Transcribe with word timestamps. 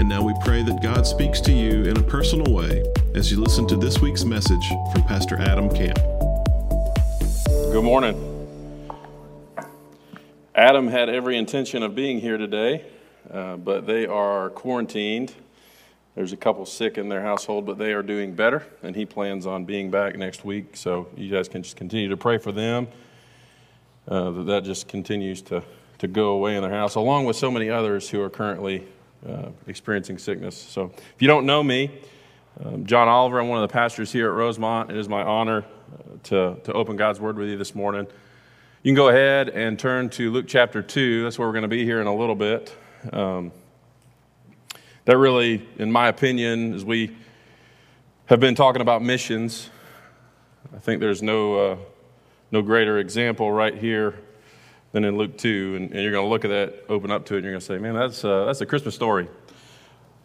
And 0.00 0.08
now 0.08 0.22
we 0.22 0.32
pray 0.40 0.62
that 0.62 0.80
God 0.80 1.06
speaks 1.06 1.42
to 1.42 1.52
you 1.52 1.84
in 1.84 1.94
a 1.98 2.02
personal 2.02 2.50
way 2.54 2.82
as 3.14 3.30
you 3.30 3.38
listen 3.38 3.66
to 3.66 3.76
this 3.76 4.00
week's 4.00 4.24
message 4.24 4.66
from 4.94 5.02
Pastor 5.02 5.36
Adam 5.38 5.68
Camp. 5.68 5.98
Good 7.46 7.84
morning. 7.84 8.16
Adam 10.54 10.88
had 10.88 11.10
every 11.10 11.36
intention 11.36 11.82
of 11.82 11.94
being 11.94 12.18
here 12.18 12.38
today, 12.38 12.86
uh, 13.30 13.58
but 13.58 13.86
they 13.86 14.06
are 14.06 14.48
quarantined. 14.48 15.34
There's 16.14 16.32
a 16.32 16.38
couple 16.38 16.64
sick 16.64 16.96
in 16.96 17.10
their 17.10 17.20
household, 17.20 17.66
but 17.66 17.76
they 17.76 17.92
are 17.92 18.02
doing 18.02 18.34
better, 18.34 18.66
and 18.82 18.96
he 18.96 19.04
plans 19.04 19.44
on 19.44 19.66
being 19.66 19.90
back 19.90 20.16
next 20.16 20.46
week. 20.46 20.78
So 20.78 21.08
you 21.14 21.30
guys 21.30 21.46
can 21.46 21.62
just 21.62 21.76
continue 21.76 22.08
to 22.08 22.16
pray 22.16 22.38
for 22.38 22.52
them. 22.52 22.88
Uh, 24.08 24.30
that 24.30 24.44
that 24.44 24.64
just 24.64 24.88
continues 24.88 25.42
to, 25.42 25.62
to 25.98 26.08
go 26.08 26.28
away 26.28 26.56
in 26.56 26.62
their 26.62 26.72
house, 26.72 26.94
along 26.94 27.26
with 27.26 27.36
so 27.36 27.50
many 27.50 27.68
others 27.68 28.08
who 28.08 28.22
are 28.22 28.30
currently 28.30 28.86
uh, 29.28 29.48
experiencing 29.66 30.18
sickness. 30.18 30.56
So, 30.56 30.92
if 30.96 31.20
you 31.20 31.28
don't 31.28 31.46
know 31.46 31.62
me, 31.62 31.90
um, 32.64 32.86
John 32.86 33.08
Oliver, 33.08 33.40
I'm 33.40 33.48
one 33.48 33.62
of 33.62 33.68
the 33.68 33.72
pastors 33.72 34.12
here 34.12 34.28
at 34.28 34.34
Rosemont. 34.34 34.90
It 34.90 34.96
is 34.96 35.08
my 35.08 35.22
honor 35.22 35.64
uh, 35.64 36.16
to, 36.24 36.56
to 36.64 36.72
open 36.72 36.96
God's 36.96 37.20
Word 37.20 37.36
with 37.36 37.48
you 37.48 37.56
this 37.56 37.74
morning. 37.74 38.06
You 38.82 38.88
can 38.88 38.96
go 38.96 39.08
ahead 39.08 39.50
and 39.50 39.78
turn 39.78 40.08
to 40.10 40.30
Luke 40.30 40.46
chapter 40.48 40.82
2. 40.82 41.22
That's 41.22 41.38
where 41.38 41.46
we're 41.46 41.52
going 41.52 41.62
to 41.62 41.68
be 41.68 41.84
here 41.84 42.00
in 42.00 42.06
a 42.06 42.14
little 42.14 42.34
bit. 42.34 42.74
Um, 43.12 43.52
that 45.04 45.16
really, 45.16 45.66
in 45.78 45.92
my 45.92 46.08
opinion, 46.08 46.74
as 46.74 46.84
we 46.84 47.16
have 48.26 48.40
been 48.40 48.54
talking 48.54 48.80
about 48.80 49.02
missions, 49.02 49.68
I 50.74 50.78
think 50.78 51.00
there's 51.00 51.22
no, 51.22 51.72
uh, 51.72 51.76
no 52.50 52.62
greater 52.62 52.98
example 52.98 53.52
right 53.52 53.76
here 53.76 54.14
than 54.92 55.04
in 55.04 55.16
Luke 55.16 55.36
2. 55.36 55.74
And, 55.76 55.92
and 55.92 56.02
you're 56.02 56.12
going 56.12 56.24
to 56.24 56.28
look 56.28 56.44
at 56.44 56.48
that, 56.48 56.84
open 56.88 57.10
up 57.10 57.26
to 57.26 57.34
it, 57.34 57.38
and 57.38 57.44
you're 57.44 57.52
going 57.52 57.60
to 57.60 57.66
say, 57.66 57.78
man, 57.78 57.94
that's, 57.94 58.24
uh, 58.24 58.44
that's 58.46 58.60
a 58.60 58.66
Christmas 58.66 58.94
story. 58.94 59.28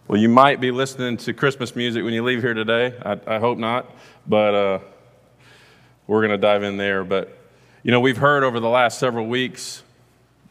Well, 0.07 0.19
you 0.19 0.29
might 0.29 0.61
be 0.61 0.71
listening 0.71 1.17
to 1.17 1.33
Christmas 1.33 1.75
music 1.75 2.03
when 2.03 2.13
you 2.13 2.23
leave 2.23 2.41
here 2.41 2.53
today. 2.53 2.93
I, 3.03 3.35
I 3.35 3.39
hope 3.39 3.57
not. 3.57 3.89
But 4.27 4.53
uh, 4.53 4.79
we're 6.07 6.21
going 6.21 6.31
to 6.31 6.37
dive 6.37 6.63
in 6.63 6.77
there. 6.77 7.03
But, 7.03 7.37
you 7.83 7.91
know, 7.91 7.99
we've 7.99 8.17
heard 8.17 8.43
over 8.43 8.59
the 8.59 8.69
last 8.69 8.99
several 8.99 9.27
weeks 9.27 9.83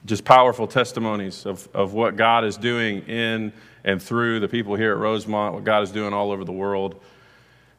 just 0.06 0.24
powerful 0.24 0.66
testimonies 0.66 1.46
of, 1.46 1.68
of 1.72 1.94
what 1.94 2.16
God 2.16 2.44
is 2.44 2.56
doing 2.56 3.02
in 3.08 3.52
and 3.84 4.02
through 4.02 4.40
the 4.40 4.48
people 4.48 4.74
here 4.76 4.92
at 4.92 4.98
Rosemont, 4.98 5.54
what 5.54 5.64
God 5.64 5.82
is 5.82 5.90
doing 5.90 6.12
all 6.12 6.30
over 6.30 6.44
the 6.44 6.52
world 6.52 7.00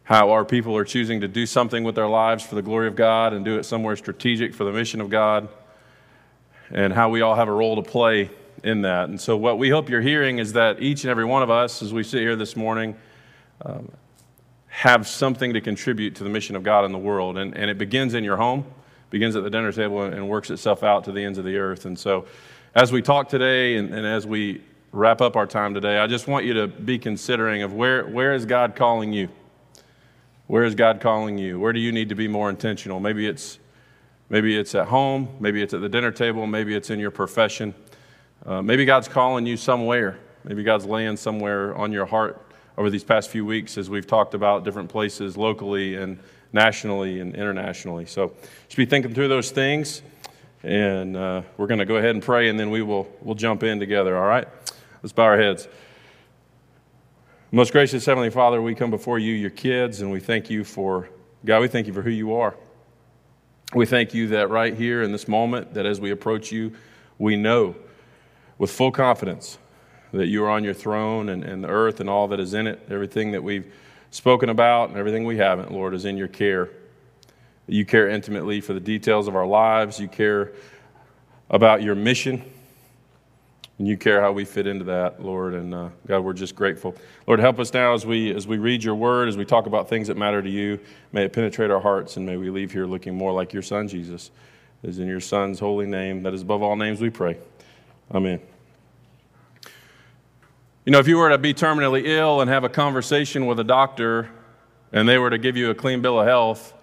how 0.06 0.30
our 0.30 0.46
people 0.46 0.78
are 0.78 0.86
choosing 0.86 1.22
to 1.22 1.28
do 1.28 1.48
something 1.48 1.84
with 1.84 1.96
their 1.96 2.08
lives 2.08 2.46
for 2.46 2.54
the 2.54 2.62
glory 2.62 2.88
of 2.88 2.96
God 2.96 3.34
and 3.34 3.44
do 3.44 3.58
it 3.58 3.64
somewhere 3.64 3.96
strategic 3.96 4.54
for 4.54 4.64
the 4.64 4.72
mission 4.72 5.02
of 5.02 5.10
God 5.10 5.50
and 6.76 6.92
how 6.92 7.10
we 7.10 7.22
all 7.22 7.36
have 7.36 7.48
a 7.48 7.52
role 7.54 7.78
to 7.78 7.82
play 7.82 8.30
in 8.64 8.82
that. 8.82 9.08
And 9.08 9.20
so, 9.20 9.38
what 9.38 9.58
we 9.58 9.70
hope 9.70 9.90
you're 9.90 10.02
hearing 10.02 10.40
is 10.40 10.54
that 10.54 10.82
each 10.82 11.06
and 11.06 11.10
every 11.10 11.24
one 11.24 11.42
of 11.42 11.50
us, 11.50 11.82
as 11.82 11.94
we 11.94 12.04
sit 12.04 12.20
here 12.20 12.36
this 12.36 12.56
morning, 12.58 12.96
um, 13.62 13.90
have 14.68 15.08
something 15.08 15.54
to 15.54 15.62
contribute 15.62 16.16
to 16.16 16.26
the 16.26 16.30
mission 16.30 16.54
of 16.56 16.64
God 16.64 16.84
in 16.84 16.92
the 16.92 16.98
world. 16.98 17.38
And, 17.38 17.56
and 17.56 17.72
it 17.72 17.78
begins 17.78 18.14
in 18.14 18.26
your 18.26 18.36
home, 18.36 18.66
begins 19.10 19.38
at 19.38 19.44
the 19.44 19.50
dinner 19.50 19.72
table, 19.72 20.04
and 20.04 20.28
works 20.28 20.50
itself 20.50 20.84
out 20.84 21.06
to 21.06 21.14
the 21.14 21.24
ends 21.24 21.38
of 21.38 21.46
the 21.46 21.58
earth. 21.58 21.86
And 21.86 21.98
so, 21.98 22.26
as 22.76 22.92
we 22.92 23.02
talk 23.02 23.30
today 23.30 23.78
and, 23.78 23.94
and 23.94 24.06
as 24.06 24.28
we 24.28 24.62
wrap 24.92 25.22
up 25.22 25.38
our 25.38 25.48
time 25.48 25.74
today, 25.74 25.98
I 25.98 26.08
just 26.08 26.28
want 26.28 26.44
you 26.44 26.56
to 26.56 26.68
be 26.68 27.00
considering 27.00 27.62
of 27.62 27.72
where, 27.72 28.06
where 28.06 28.34
is 28.34 28.46
God 28.46 28.76
calling 28.76 29.14
you? 29.14 29.30
Where 30.48 30.66
is 30.66 30.76
God 30.76 31.00
calling 31.00 31.38
you? 31.38 31.58
Where 31.58 31.72
do 31.72 31.80
you 31.80 31.94
need 31.94 32.10
to 32.10 32.16
be 32.16 32.28
more 32.28 32.50
intentional? 32.50 33.00
Maybe 33.00 33.28
it's 33.28 33.60
Maybe 34.30 34.58
it's 34.58 34.74
at 34.74 34.88
home, 34.88 35.30
maybe 35.40 35.62
it's 35.62 35.74
at 35.74 35.82
the 35.82 35.90
dinner 35.90 36.12
table, 36.12 36.48
maybe 36.48 36.76
it's 36.76 36.90
in 36.90 37.00
your 37.00 37.12
profession. 37.12 37.76
Uh, 38.46 38.62
maybe 38.62 38.86
God's 38.86 39.08
calling 39.08 39.46
you 39.46 39.58
somewhere. 39.58 40.18
Maybe 40.44 40.64
God's 40.64 40.86
laying 40.86 41.18
somewhere 41.18 41.76
on 41.76 41.92
your 41.92 42.06
heart 42.06 42.42
over 42.78 42.90
these 42.90 43.04
past 43.04 43.30
few 43.30 43.46
weeks 43.46 43.78
as 43.78 43.90
we've 43.90 44.06
talked 44.06 44.34
about 44.34 44.64
different 44.64 44.90
places 44.90 45.38
locally 45.38 45.96
and 45.96 46.20
nationally 46.54 47.20
and 47.20 47.36
internationally. 47.36 48.06
So 48.06 48.34
just 48.68 48.78
be 48.78 48.86
thinking 48.86 49.14
through 49.14 49.28
those 49.28 49.52
things. 49.52 50.02
And 50.64 51.16
uh, 51.16 51.44
we're 51.58 51.68
going 51.68 51.80
to 51.80 51.86
go 51.86 51.98
ahead 51.98 52.12
and 52.12 52.24
pray, 52.24 52.50
and 52.50 52.60
then 52.60 52.72
we 52.72 52.82
will 52.82 53.08
we'll 53.22 53.36
jump 53.36 53.62
in 53.62 53.80
together, 53.80 54.18
all 54.18 54.26
right? 54.26 54.48
Let's 55.04 55.14
bow 55.14 55.24
our 55.24 55.38
heads. 55.38 55.68
Most 57.52 57.72
gracious 57.72 58.04
Heavenly 58.06 58.32
Father, 58.32 58.60
we 58.62 58.74
come 58.74 58.90
before 58.90 59.20
you, 59.20 59.34
your 59.34 59.52
kids, 59.52 60.02
and 60.02 60.12
we 60.12 60.20
thank 60.20 60.50
you 60.50 60.64
for, 60.64 61.08
God, 61.46 61.62
we 61.62 61.68
thank 61.68 61.86
you 61.86 61.94
for 61.94 62.02
who 62.02 62.10
you 62.10 62.34
are. 62.34 62.56
We 63.74 63.86
thank 63.86 64.14
you 64.14 64.28
that 64.28 64.50
right 64.50 64.74
here 64.74 65.02
in 65.02 65.12
this 65.12 65.28
moment, 65.28 65.74
that 65.74 65.86
as 65.86 66.00
we 66.00 66.12
approach 66.12 66.52
you, 66.52 66.74
we 67.18 67.36
know 67.36 67.76
with 68.58 68.72
full 68.72 68.92
confidence 68.92 69.58
that 70.12 70.28
you 70.28 70.44
are 70.44 70.50
on 70.50 70.64
your 70.64 70.74
throne 70.74 71.30
and, 71.30 71.44
and 71.44 71.64
the 71.64 71.68
earth 71.68 72.00
and 72.00 72.10
all 72.10 72.28
that 72.30 72.40
is 72.40 72.54
in 72.54 72.68
it, 72.68 72.86
everything 72.90 73.32
that 73.32 73.44
we've 73.44 73.74
spoken 74.12 74.50
about 74.50 74.90
and 74.90 74.98
everything 74.98 75.26
we 75.26 75.38
haven't, 75.38 75.72
Lord, 75.72 75.94
is 75.94 76.06
in 76.06 76.16
your 76.16 76.28
care. 76.28 76.70
You 77.68 77.86
care 77.86 78.08
intimately 78.08 78.62
for 78.62 78.74
the 78.74 78.80
details 78.80 79.28
of 79.28 79.36
our 79.36 79.48
lives. 79.48 80.00
You 80.00 80.08
care 80.08 80.54
about 81.50 81.82
your 81.82 81.96
mission. 81.96 82.44
And 83.78 83.88
you 83.88 83.98
care 83.98 84.22
how 84.22 84.32
we 84.32 84.46
fit 84.46 84.68
into 84.68 84.86
that, 84.86 85.22
Lord. 85.22 85.54
And 85.54 85.74
uh, 85.74 85.90
God, 86.08 86.22
we're 86.22 86.34
just 86.34 86.56
grateful. 86.56 86.96
Lord, 87.28 87.40
help 87.40 87.60
us 87.60 87.74
now 87.74 87.94
as 87.94 88.06
we, 88.06 88.34
as 88.34 88.48
we 88.48 88.58
read 88.58 88.84
your 88.84 88.96
word, 88.96 89.28
as 89.28 89.36
we 89.36 89.44
talk 89.44 89.66
about 89.66 89.90
things 89.90 90.08
that 90.08 90.16
matter 90.16 90.42
to 90.42 90.50
you. 90.50 90.80
May 91.12 91.26
it 91.26 91.34
penetrate 91.34 91.72
our 91.72 91.82
hearts, 91.82 92.16
and 92.16 92.26
may 92.26 92.38
we 92.38 92.50
leave 92.50 92.72
here 92.72 92.86
looking 92.86 93.16
more 93.16 93.34
like 93.34 93.52
your 93.52 93.62
son, 93.62 93.88
Jesus. 93.90 94.32
It 94.82 94.90
is 94.90 95.00
in 95.00 95.08
your 95.08 95.20
son's 95.20 95.60
holy 95.60 95.88
name, 95.88 96.24
that 96.24 96.34
is 96.34 96.42
above 96.42 96.62
all 96.62 96.76
names, 96.76 97.02
we 97.02 97.10
pray. 97.10 97.38
Amen. 98.14 98.40
You 100.86 100.92
know, 100.92 101.00
if 101.00 101.08
you 101.08 101.18
were 101.18 101.30
to 101.30 101.38
be 101.38 101.54
terminally 101.54 102.06
ill 102.06 102.42
and 102.42 102.50
have 102.50 102.64
a 102.64 102.70
conversation 102.70 103.48
with 103.48 103.60
a 103.60 103.64
doctor, 103.64 104.30
and 104.94 105.10
they 105.10 105.18
were 105.18 105.32
to 105.32 105.40
give 105.40 105.58
you 105.58 105.72
a 105.72 105.76
clean 105.76 106.02
bill 106.02 106.20
of 106.22 106.28
health 106.28 106.74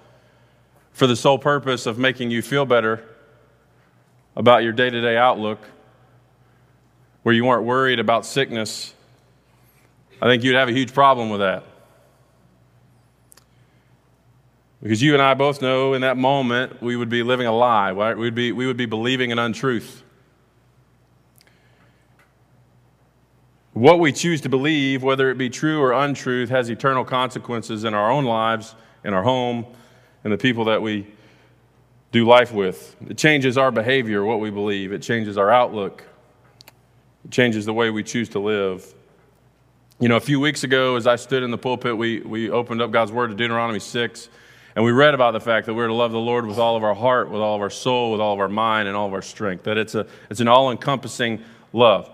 for 0.93 1.07
the 1.07 1.17
sole 1.17 1.39
purpose 1.39 1.87
of 1.87 1.99
making 1.99 2.31
you 2.31 2.43
feel 2.43 2.67
better 2.67 3.03
about 4.35 4.63
your 4.63 4.73
day 4.73 4.91
to 4.91 5.01
day 5.01 5.17
outlook, 5.17 5.61
where 7.23 7.35
you 7.35 7.45
weren't 7.45 7.65
worried 7.65 8.01
about 8.01 8.27
sickness, 8.27 8.95
I 10.21 10.27
think 10.27 10.43
you'd 10.43 10.55
have 10.55 10.69
a 10.69 10.73
huge 10.73 10.93
problem 10.93 11.31
with 11.31 11.41
that. 11.41 11.65
Because 14.83 15.01
you 15.01 15.13
and 15.13 15.23
I 15.23 15.35
both 15.35 15.63
know 15.63 15.95
in 15.95 16.01
that 16.03 16.17
moment 16.17 16.83
we 16.83 16.97
would 16.97 17.09
be 17.09 17.23
living 17.23 17.47
a 17.47 17.53
lie, 17.53 17.93
right? 17.93 18.19
We'd 18.19 18.35
be, 18.35 18.51
we 18.51 18.67
would 18.67 18.77
be 18.77 18.87
believing 18.87 19.31
an 19.31 19.39
untruth. 19.39 20.03
What 23.75 24.01
we 24.01 24.13
choose 24.13 24.41
to 24.43 24.49
believe, 24.49 25.03
whether 25.03 25.31
it 25.31 25.39
be 25.39 25.49
true 25.49 25.81
or 25.81 25.93
untruth, 25.93 26.51
has 26.51 26.69
eternal 26.69 27.05
consequences 27.05 27.85
in 27.85 27.95
our 27.95 28.11
own 28.11 28.25
lives, 28.25 28.75
in 29.05 29.15
our 29.15 29.23
home, 29.23 29.67
and 30.25 30.33
the 30.33 30.39
people 30.39 30.65
that 30.67 30.83
we 30.83 31.07
do 32.11 32.27
life 32.27 32.53
with. 32.53 32.95
It 33.09 33.17
changes 33.17 33.57
our 33.57 33.71
behavior, 33.71 34.25
what 34.25 34.41
we 34.41 34.51
believe, 34.51 34.93
it 34.93 35.01
changes 35.01 35.39
our 35.39 35.51
outlook. 35.51 36.05
It 37.25 37.31
changes 37.31 37.67
the 37.67 37.73
way 37.73 37.91
we 37.91 38.03
choose 38.03 38.29
to 38.31 38.39
live. 38.39 38.95
You 40.01 40.09
know, 40.09 40.17
a 40.17 40.21
few 40.21 40.41
weeks 40.41 40.65
ago, 40.65 40.97
as 40.97 41.07
I 41.07 41.17
stood 41.17 41.43
in 41.43 41.51
the 41.51 41.59
pulpit, 41.59 41.97
we, 41.97 42.21
we 42.21 42.51
opened 42.51 42.83
up 42.83 42.91
God's 42.91 43.13
Word 43.13 43.29
to 43.29 43.37
Deuteronomy 43.37 43.79
6, 43.79 44.29
and 44.75 44.85
we 44.85 44.91
read 44.91 45.15
about 45.15 45.33
the 45.33 45.41
fact 45.41 45.67
that 45.67 45.75
we're 45.75 45.87
to 45.87 45.95
love 45.95 46.13
the 46.13 46.19
Lord 46.19 46.47
with 46.47 46.59
all 46.59 46.77
of 46.77 46.83
our 46.83 46.95
heart, 46.95 47.31
with 47.31 47.41
all 47.41 47.55
of 47.55 47.63
our 47.63 47.71
soul, 47.71 48.13
with 48.13 48.21
all 48.21 48.35
of 48.35 48.41
our 48.41 48.49
mind, 48.49 48.89
and 48.89 48.97
all 48.97 49.07
of 49.07 49.13
our 49.13 49.23
strength. 49.23 49.65
That 49.65 49.79
it's, 49.79 49.95
a, 49.95 50.07
it's 50.29 50.41
an 50.41 50.49
all 50.49 50.71
encompassing 50.73 51.43
love. 51.73 52.11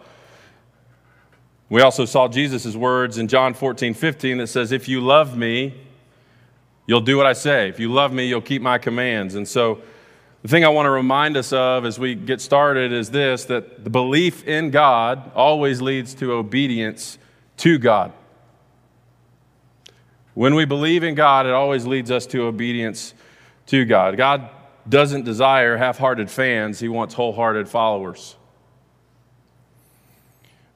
We 1.71 1.83
also 1.83 2.05
saw 2.05 2.29
Jesus' 2.29 2.75
words 2.75 3.19
in 3.19 3.29
John 3.29 3.55
14, 3.55 3.95
15 3.95 4.39
that 4.39 4.47
says, 4.49 4.73
If 4.73 4.89
you 4.89 5.01
love 5.01 5.37
me, 5.37 5.75
you'll 6.87 7.01
do 7.03 7.17
what 7.17 7.27
I 7.27 7.35
say. 7.35 7.69
If 7.69 7.79
you 7.79 7.93
love 7.93 8.13
me, 8.13 8.27
you'll 8.27 8.41
keep 8.41 8.63
my 8.63 8.79
commands. 8.79 9.35
And 9.35 9.47
so, 9.47 9.83
the 10.43 10.49
thing 10.49 10.65
I 10.65 10.69
want 10.69 10.87
to 10.87 10.91
remind 10.91 11.37
us 11.37 11.53
of 11.53 11.85
as 11.85 11.99
we 11.99 12.15
get 12.15 12.41
started 12.41 12.93
is 12.93 13.11
this 13.11 13.45
that 13.47 13.83
the 13.83 13.91
belief 13.91 14.47
in 14.47 14.71
God 14.71 15.33
always 15.35 15.83
leads 15.83 16.15
to 16.15 16.33
obedience 16.33 17.19
to 17.59 17.79
God. 17.79 18.13
When 20.35 20.55
we 20.55 20.65
believe 20.65 21.03
in 21.03 21.17
God, 21.17 21.47
it 21.47 21.53
always 21.53 21.85
leads 21.85 22.13
us 22.13 22.25
to 22.27 22.43
obedience 22.43 23.15
to 23.67 23.85
God. 23.85 24.17
God 24.17 24.49
doesn't 24.89 25.25
desire 25.25 25.77
half 25.77 25.99
hearted 25.99 26.31
fans, 26.31 26.79
He 26.79 26.89
wants 26.89 27.15
wholehearted 27.15 27.69
followers. 27.69 28.37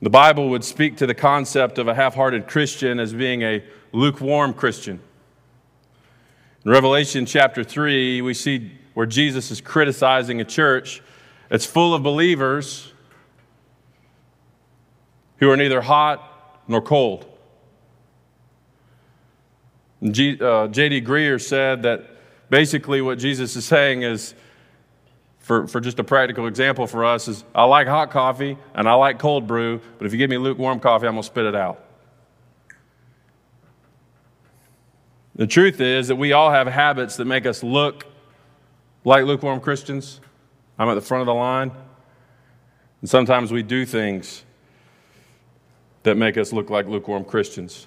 The 0.00 0.10
Bible 0.10 0.48
would 0.50 0.64
speak 0.64 0.96
to 0.96 1.06
the 1.06 1.14
concept 1.14 1.78
of 1.78 1.86
a 1.86 1.94
half 1.94 2.16
hearted 2.16 2.48
Christian 2.48 2.98
as 2.98 3.14
being 3.14 3.42
a 3.42 3.62
lukewarm 3.92 4.52
Christian. 4.52 5.00
In 6.64 6.70
Revelation 6.72 7.24
chapter 7.24 7.62
3, 7.62 8.20
we 8.20 8.34
see 8.34 8.72
where 8.94 9.06
Jesus 9.06 9.50
is 9.50 9.60
criticizing 9.60 10.40
a 10.40 10.44
church 10.44 11.02
that's 11.48 11.66
full 11.66 11.94
of 11.94 12.02
believers 12.02 12.92
who 15.38 15.50
are 15.50 15.56
neither 15.56 15.80
hot 15.80 16.60
nor 16.68 16.80
cold. 16.80 17.26
J.D. 20.02 20.44
Uh, 20.44 20.68
Greear 20.68 21.40
said 21.40 21.82
that 21.82 22.04
basically 22.50 23.00
what 23.00 23.18
Jesus 23.18 23.54
is 23.56 23.64
saying 23.64 24.02
is, 24.02 24.34
for, 25.38 25.66
for 25.66 25.80
just 25.80 25.98
a 25.98 26.04
practical 26.04 26.46
example 26.46 26.86
for 26.86 27.04
us, 27.04 27.28
is 27.28 27.44
I 27.54 27.64
like 27.64 27.86
hot 27.86 28.10
coffee 28.10 28.56
and 28.74 28.88
I 28.88 28.94
like 28.94 29.18
cold 29.18 29.46
brew, 29.46 29.80
but 29.98 30.06
if 30.06 30.12
you 30.12 30.18
give 30.18 30.30
me 30.30 30.38
lukewarm 30.38 30.80
coffee, 30.80 31.06
I'm 31.06 31.14
going 31.14 31.22
to 31.22 31.26
spit 31.26 31.46
it 31.46 31.54
out. 31.54 31.84
The 35.34 35.46
truth 35.46 35.80
is 35.80 36.08
that 36.08 36.16
we 36.16 36.32
all 36.32 36.50
have 36.50 36.66
habits 36.66 37.16
that 37.16 37.24
make 37.24 37.46
us 37.46 37.62
look 37.62 38.06
like 39.04 39.24
lukewarm 39.24 39.60
Christians. 39.60 40.20
I'm 40.78 40.88
at 40.88 40.94
the 40.94 41.00
front 41.00 41.20
of 41.20 41.26
the 41.26 41.34
line. 41.34 41.70
And 43.00 43.10
sometimes 43.10 43.52
we 43.52 43.62
do 43.62 43.84
things 43.84 44.44
that 46.04 46.16
make 46.16 46.36
us 46.36 46.52
look 46.52 46.70
like 46.70 46.86
lukewarm 46.86 47.24
Christians. 47.24 47.86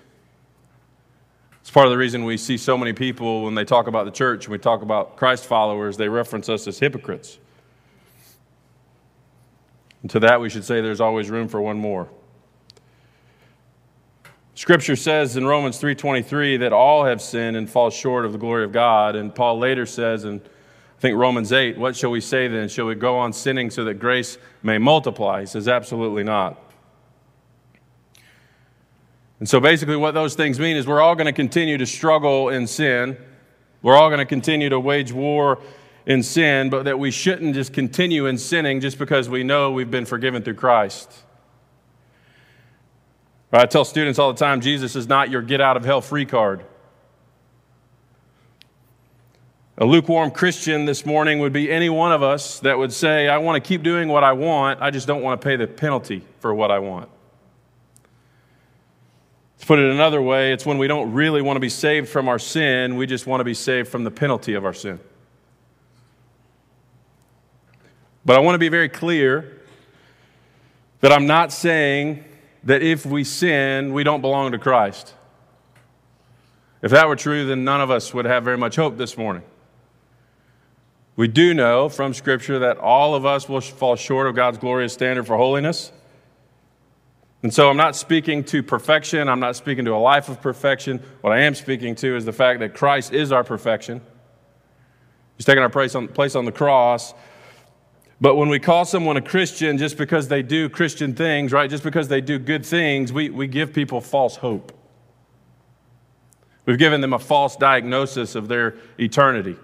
It's 1.62 1.72
part 1.72 1.88
of 1.88 1.92
the 1.92 1.98
reason 1.98 2.26
we 2.26 2.38
see 2.38 2.58
so 2.58 2.78
many 2.78 2.94
people 2.94 3.44
when 3.44 3.56
they 3.56 3.66
talk 3.66 3.88
about 3.88 4.06
the 4.06 4.12
church, 4.12 4.48
we 4.48 4.58
talk 4.58 4.82
about 4.82 5.18
Christ 5.18 5.46
followers, 5.46 5.98
they 5.98 6.08
reference 6.08 6.48
us 6.48 6.68
as 6.68 6.78
hypocrites. 6.78 7.40
And 10.02 10.12
to 10.12 10.20
that, 10.20 10.40
we 10.40 10.50
should 10.50 10.64
say 10.64 10.82
there's 10.82 11.02
always 11.02 11.32
room 11.32 11.48
for 11.48 11.60
one 11.60 11.78
more. 11.78 12.08
Scripture 14.54 14.96
says 14.96 15.36
in 15.36 15.46
Romans 15.46 15.80
3:23 15.80 16.58
that 16.58 16.72
all 16.72 17.04
have 17.06 17.22
sinned 17.22 17.58
and 17.58 17.70
fall 17.70 17.90
short 17.90 18.26
of 18.26 18.32
the 18.32 18.38
glory 18.38 18.64
of 18.64 18.72
God, 18.72 19.16
and 19.16 19.34
Paul 19.34 19.58
later 19.58 19.86
says 19.86 20.24
in 20.24 20.42
think 21.06 21.19
Romans 21.19 21.52
8, 21.52 21.78
what 21.78 21.96
shall 21.96 22.10
we 22.10 22.19
say 22.19 22.48
then? 22.48 22.68
Shall 22.68 22.88
we 22.88 22.96
go 22.96 23.19
on 23.19 23.31
sinning 23.31 23.69
so 23.69 23.84
that 23.84 23.96
grace 23.96 24.40
may 24.63 24.80
multiply? 24.80 25.42
He 25.42 25.46
says 25.46 25.68
absolutely 25.68 26.24
not. 26.24 26.60
And 29.40 29.48
so 29.48 29.60
basically, 29.60 29.98
what 29.98 30.16
those 30.16 30.34
things 30.34 30.60
mean 30.60 30.75
is 30.75 30.88
we're 30.88 31.02
all 31.02 31.13
going 31.13 31.28
to 31.28 31.34
continue 31.34 31.78
to 31.78 31.86
struggle 31.86 32.50
in 32.50 32.66
sin. 32.66 33.18
We're 33.84 33.96
all 33.96 34.10
going 34.10 34.18
to 34.18 34.25
continue 34.25 34.69
to 34.69 34.80
wage 34.80 35.12
war 35.12 35.62
in 36.07 36.24
sin, 36.24 36.72
but 36.72 36.86
that 36.86 36.98
we 36.98 37.12
shouldn't 37.12 37.54
just 37.54 37.72
continue 37.72 38.25
in 38.25 38.40
sinning 38.40 38.80
just 38.80 38.98
because 38.98 39.30
we 39.30 39.44
know 39.44 39.72
we've 39.72 39.92
been 39.92 40.06
forgiven 40.06 40.42
through 40.42 40.56
Christ. 40.56 41.12
I 43.51 43.68
tell 43.68 43.86
students 43.86 44.18
all 44.18 44.34
the 44.34 44.40
time 44.40 44.60
Jesus 44.60 44.96
is 44.96 45.08
not 45.08 45.30
your 45.30 45.44
get 45.44 45.62
out 45.62 45.78
of 45.78 45.86
hell 45.86 46.01
free 46.01 46.25
card. 46.25 46.66
A 49.77 49.86
lukewarm 49.86 50.31
Christian 50.31 50.86
this 50.86 51.06
morning 51.06 51.39
would 51.39 51.51
be 51.51 51.69
any 51.69 51.89
one 51.89 52.13
of 52.13 52.24
us 52.24 52.60
that 52.62 52.77
would 52.77 52.94
say, 52.94 53.27
I 53.27 53.38
want 53.39 53.62
to 53.62 53.68
keep 53.68 53.83
doing 53.83 54.07
what 54.07 54.24
I 54.24 54.31
want, 54.31 54.81
I 54.81 54.89
just 54.89 55.06
don't 55.06 55.22
want 55.22 55.42
to 55.42 55.45
pay 55.45 55.57
the 55.57 55.68
penalty 55.68 56.24
for 56.39 56.56
what 56.56 56.72
I 56.72 56.80
want. 56.80 57.10
To 59.60 59.66
put 59.66 59.80
it 59.80 59.92
another 59.92 60.22
way, 60.22 60.54
it's 60.54 60.66
when 60.66 60.77
we 60.77 60.88
don't 60.88 61.12
really 61.12 61.42
want 61.42 61.57
to 61.57 61.62
be 61.62 61.68
saved 61.68 62.07
from 62.07 62.30
our 62.30 62.39
sin, 62.39 62.95
we 62.95 63.06
just 63.06 63.27
want 63.27 63.42
to 63.42 63.44
be 63.44 63.54
saved 63.54 63.89
from 63.89 64.06
the 64.06 64.12
penalty 64.12 64.54
of 64.54 64.63
our 64.63 64.74
sin. 64.74 64.98
But 68.24 68.38
I 68.38 68.39
want 68.39 68.56
to 68.56 68.60
be 68.60 68.69
very 68.69 68.89
clear 68.89 69.62
that 71.01 71.12
I'm 71.12 71.27
not 71.27 71.51
saying 71.51 72.24
that 72.63 72.81
if 72.81 73.06
we 73.06 73.25
sin, 73.25 73.92
we 73.92 74.06
don't 74.06 74.22
belong 74.22 74.54
to 74.54 74.57
Christ. 74.57 75.13
If 76.81 76.92
that 76.92 77.10
were 77.10 77.18
true, 77.18 77.45
then 77.45 77.66
none 77.66 77.81
of 77.81 77.92
us 77.92 78.13
would 78.13 78.25
have 78.25 78.45
very 78.45 78.57
much 78.57 78.77
hope 78.77 78.95
this 78.95 79.18
morning. 79.18 79.44
We 81.16 81.28
do 81.28 81.54
know 81.54 81.88
from 81.88 82.14
Scripture 82.14 82.60
that 82.60 82.78
all 82.78 83.16
of 83.16 83.26
us 83.26 83.48
will 83.48 83.62
fall 83.62 83.96
short 83.96 84.28
of 84.28 84.36
God's 84.36 84.58
glorious 84.58 84.94
standard 84.94 85.26
for 85.26 85.38
holiness. 85.38 85.92
And 87.42 87.54
so 87.54 87.70
I'm 87.70 87.78
not 87.78 87.96
speaking 87.96 88.44
to 88.46 88.64
perfection. 88.64 89.30
I'm 89.30 89.40
not 89.40 89.56
speaking 89.56 89.86
to 89.86 89.94
a 89.94 89.98
life 89.98 90.30
of 90.30 90.42
perfection. 90.42 91.02
What 91.22 91.32
I 91.32 91.42
am 91.42 91.56
speaking 91.56 91.96
to 91.96 92.16
is 92.16 92.26
the 92.26 92.34
fact 92.34 92.60
that 92.60 92.74
Christ 92.74 93.14
is 93.14 93.32
our 93.32 93.44
perfection. 93.44 94.02
He's 95.38 95.46
taken 95.46 95.62
our 95.62 95.70
place 95.70 95.96
on, 95.96 96.08
place 96.08 96.36
on 96.36 96.46
the 96.46 96.52
cross. 96.52 97.14
But 98.20 98.36
when 98.36 98.50
we 98.50 98.60
call 98.60 98.84
someone 98.86 99.16
a 99.18 99.22
Christian 99.22 99.78
just 99.78 99.98
because 99.98 100.28
they 100.28 100.42
do 100.42 100.70
Christian 100.70 101.14
things, 101.14 101.52
right, 101.52 101.70
just 101.70 101.84
because 101.84 102.08
they 102.08 102.22
do 102.22 102.40
good 102.40 102.66
things, 102.66 103.14
we, 103.14 103.30
we 103.30 103.48
give 103.48 103.74
people 103.74 104.02
false 104.02 104.38
hope. 104.38 104.72
We've 106.66 106.80
given 106.80 107.00
them 107.00 107.14
a 107.14 107.20
false 107.20 107.56
diagnosis 107.56 108.36
of 108.36 108.48
their 108.48 108.76
eternity. 109.00 109.58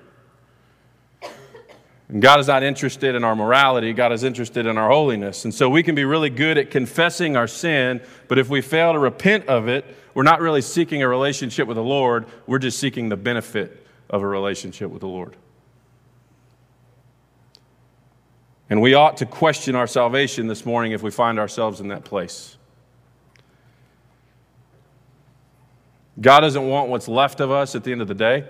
And 2.12 2.22
God 2.22 2.42
is 2.42 2.48
not 2.48 2.62
interested 2.62 3.16
in 3.16 3.24
our 3.24 3.38
morality, 3.38 3.94
God 3.94 4.12
is 4.12 4.26
interested 4.26 4.66
in 4.66 4.78
our 4.78 4.90
holiness. 4.90 5.46
And 5.46 5.54
so 5.54 5.70
we 5.70 5.82
can 5.82 5.96
be 5.96 6.04
really 6.04 6.30
good 6.30 6.58
at 6.58 6.70
confessing 6.70 7.38
our 7.38 7.48
sin, 7.48 8.02
but 8.28 8.38
if 8.38 8.50
we 8.50 8.60
fail 8.60 8.92
to 8.92 9.00
repent 9.00 9.48
of 9.48 9.70
it, 9.70 9.86
we're 10.14 10.24
not 10.24 10.42
really 10.42 10.62
seeking 10.62 11.02
a 11.02 11.08
relationship 11.08 11.70
with 11.70 11.78
the 11.78 11.84
Lord, 11.84 12.26
we're 12.48 12.60
just 12.60 12.80
seeking 12.80 13.08
the 13.08 13.16
benefit 13.16 13.88
of 14.10 14.22
a 14.22 14.28
relationship 14.28 14.92
with 14.92 15.00
the 15.00 15.08
Lord. 15.08 15.38
And 18.70 18.82
we 18.82 18.94
ought 18.94 19.18
to 19.18 19.26
question 19.26 19.76
our 19.76 19.88
salvation 19.88 20.48
this 20.48 20.66
morning 20.66 20.92
if 20.92 21.02
we 21.02 21.12
find 21.12 21.40
ourselves 21.40 21.80
in 21.80 21.88
that 21.90 22.04
place. 22.04 22.58
God 26.20 26.42
doesn't 26.42 26.68
want 26.68 26.90
what's 26.90 27.08
left 27.08 27.40
of 27.40 27.52
us 27.52 27.74
at 27.74 27.86
the 27.86 27.94
end 27.94 28.02
of 28.02 28.10
the 28.10 28.16
day. 28.16 28.46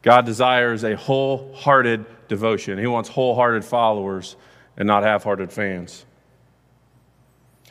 God 0.00 0.24
desires 0.24 0.84
a 0.84 0.96
wholehearted 0.96 2.06
devotion. 2.28 2.78
He 2.78 2.86
wants 2.86 3.08
wholehearted 3.08 3.64
followers 3.64 4.36
and 4.76 4.86
not 4.86 5.02
half 5.02 5.24
hearted 5.24 5.52
fans. 5.52 6.04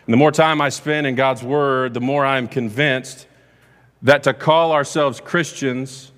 And 0.06 0.14
the 0.14 0.18
more 0.18 0.32
time 0.32 0.62
I 0.62 0.70
spend 0.70 1.08
in 1.08 1.16
God's 1.16 1.44
Word, 1.44 1.94
the 1.94 2.02
more 2.02 2.26
I'm 2.26 2.48
convinced 2.48 3.28
that 4.02 4.24
to 4.24 4.34
call 4.34 4.72
ourselves 4.72 5.20
Christians 5.20 6.12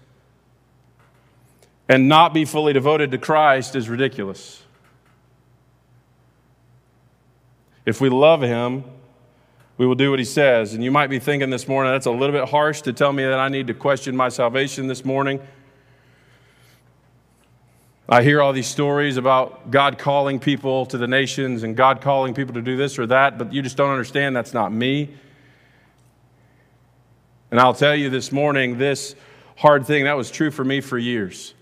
and 1.89 2.07
not 2.07 2.33
be 2.33 2.45
fully 2.45 2.73
devoted 2.73 3.11
to 3.11 3.17
Christ 3.17 3.75
is 3.75 3.89
ridiculous. 3.89 4.63
If 7.85 7.99
we 7.99 8.09
love 8.09 8.41
Him, 8.41 8.85
we 9.77 9.85
will 9.85 9.95
do 9.95 10.09
what 10.09 10.19
He 10.19 10.25
says. 10.25 10.73
And 10.73 10.83
you 10.83 10.91
might 10.91 11.07
be 11.07 11.19
thinking 11.19 11.49
this 11.49 11.67
morning, 11.67 11.91
that's 11.91 12.05
a 12.05 12.11
little 12.11 12.31
bit 12.31 12.49
harsh 12.49 12.81
to 12.83 12.93
tell 12.93 13.11
me 13.11 13.23
that 13.23 13.39
I 13.39 13.49
need 13.49 13.67
to 13.67 13.73
question 13.73 14.15
my 14.15 14.29
salvation 14.29 14.87
this 14.87 15.03
morning. 15.03 15.41
I 18.07 18.21
hear 18.21 18.41
all 18.41 18.51
these 18.51 18.67
stories 18.67 19.15
about 19.15 19.71
God 19.71 19.97
calling 19.97 20.39
people 20.39 20.85
to 20.87 20.97
the 20.97 21.07
nations 21.07 21.63
and 21.63 21.75
God 21.75 22.01
calling 22.01 22.33
people 22.33 22.53
to 22.55 22.61
do 22.61 22.75
this 22.75 22.99
or 22.99 23.07
that, 23.07 23.37
but 23.37 23.53
you 23.53 23.61
just 23.61 23.77
don't 23.77 23.91
understand 23.91 24.35
that's 24.35 24.53
not 24.53 24.73
me. 24.73 25.09
And 27.49 27.59
I'll 27.59 27.73
tell 27.73 27.95
you 27.95 28.09
this 28.09 28.31
morning, 28.31 28.77
this 28.77 29.15
hard 29.55 29.85
thing, 29.85 30.03
that 30.03 30.17
was 30.17 30.29
true 30.29 30.51
for 30.51 30.65
me 30.65 30.81
for 30.81 30.97
years. 30.97 31.53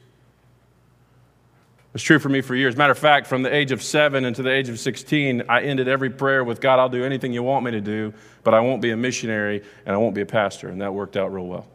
It 1.77 1.93
was 1.93 2.01
true 2.01 2.17
for 2.17 2.29
me 2.29 2.41
for 2.41 2.55
years. 2.55 2.75
Matter 2.75 2.93
of 2.93 2.97
fact, 2.97 3.27
from 3.27 3.43
the 3.43 3.53
age 3.53 3.71
of 3.71 3.83
seven 3.83 4.25
until 4.25 4.45
the 4.45 4.51
age 4.51 4.69
of 4.69 4.79
16, 4.79 5.43
I 5.47 5.61
ended 5.61 5.87
every 5.87 6.09
prayer 6.09 6.43
with 6.43 6.59
God, 6.59 6.79
I'll 6.79 6.89
do 6.89 7.03
anything 7.03 7.33
you 7.33 7.43
want 7.43 7.65
me 7.65 7.71
to 7.71 7.81
do, 7.81 8.13
but 8.43 8.55
I 8.55 8.61
won't 8.61 8.81
be 8.81 8.91
a 8.91 8.97
missionary 8.97 9.61
and 9.85 9.93
I 9.93 9.97
won't 9.97 10.15
be 10.15 10.21
a 10.21 10.25
pastor. 10.25 10.69
And 10.69 10.81
that 10.81 10.93
worked 10.93 11.17
out 11.17 11.31
real 11.31 11.45
well 11.45 11.67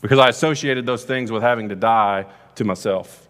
because 0.00 0.18
I 0.18 0.28
associated 0.28 0.86
those 0.86 1.04
things 1.04 1.30
with 1.30 1.42
having 1.42 1.68
to 1.68 1.76
die 1.76 2.26
to 2.56 2.64
myself. 2.64 3.28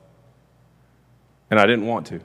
And 1.51 1.59
I 1.59 1.67
didn't 1.67 1.87
want 1.87 2.07
to. 2.09 2.21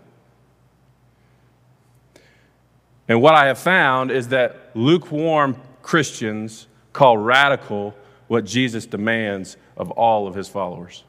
And 3.07 3.21
what 3.21 3.35
I 3.35 3.47
have 3.47 3.59
found 3.59 4.11
is 4.11 4.29
that 4.29 4.71
lukewarm 4.73 5.59
Christians 5.81 6.67
call 6.93 7.17
radical 7.17 7.95
what 8.27 8.45
Jesus 8.45 8.85
demands 8.85 9.57
of 9.77 9.91
all 9.91 10.27
of 10.27 10.35
his 10.35 10.47
followers. 10.47 11.03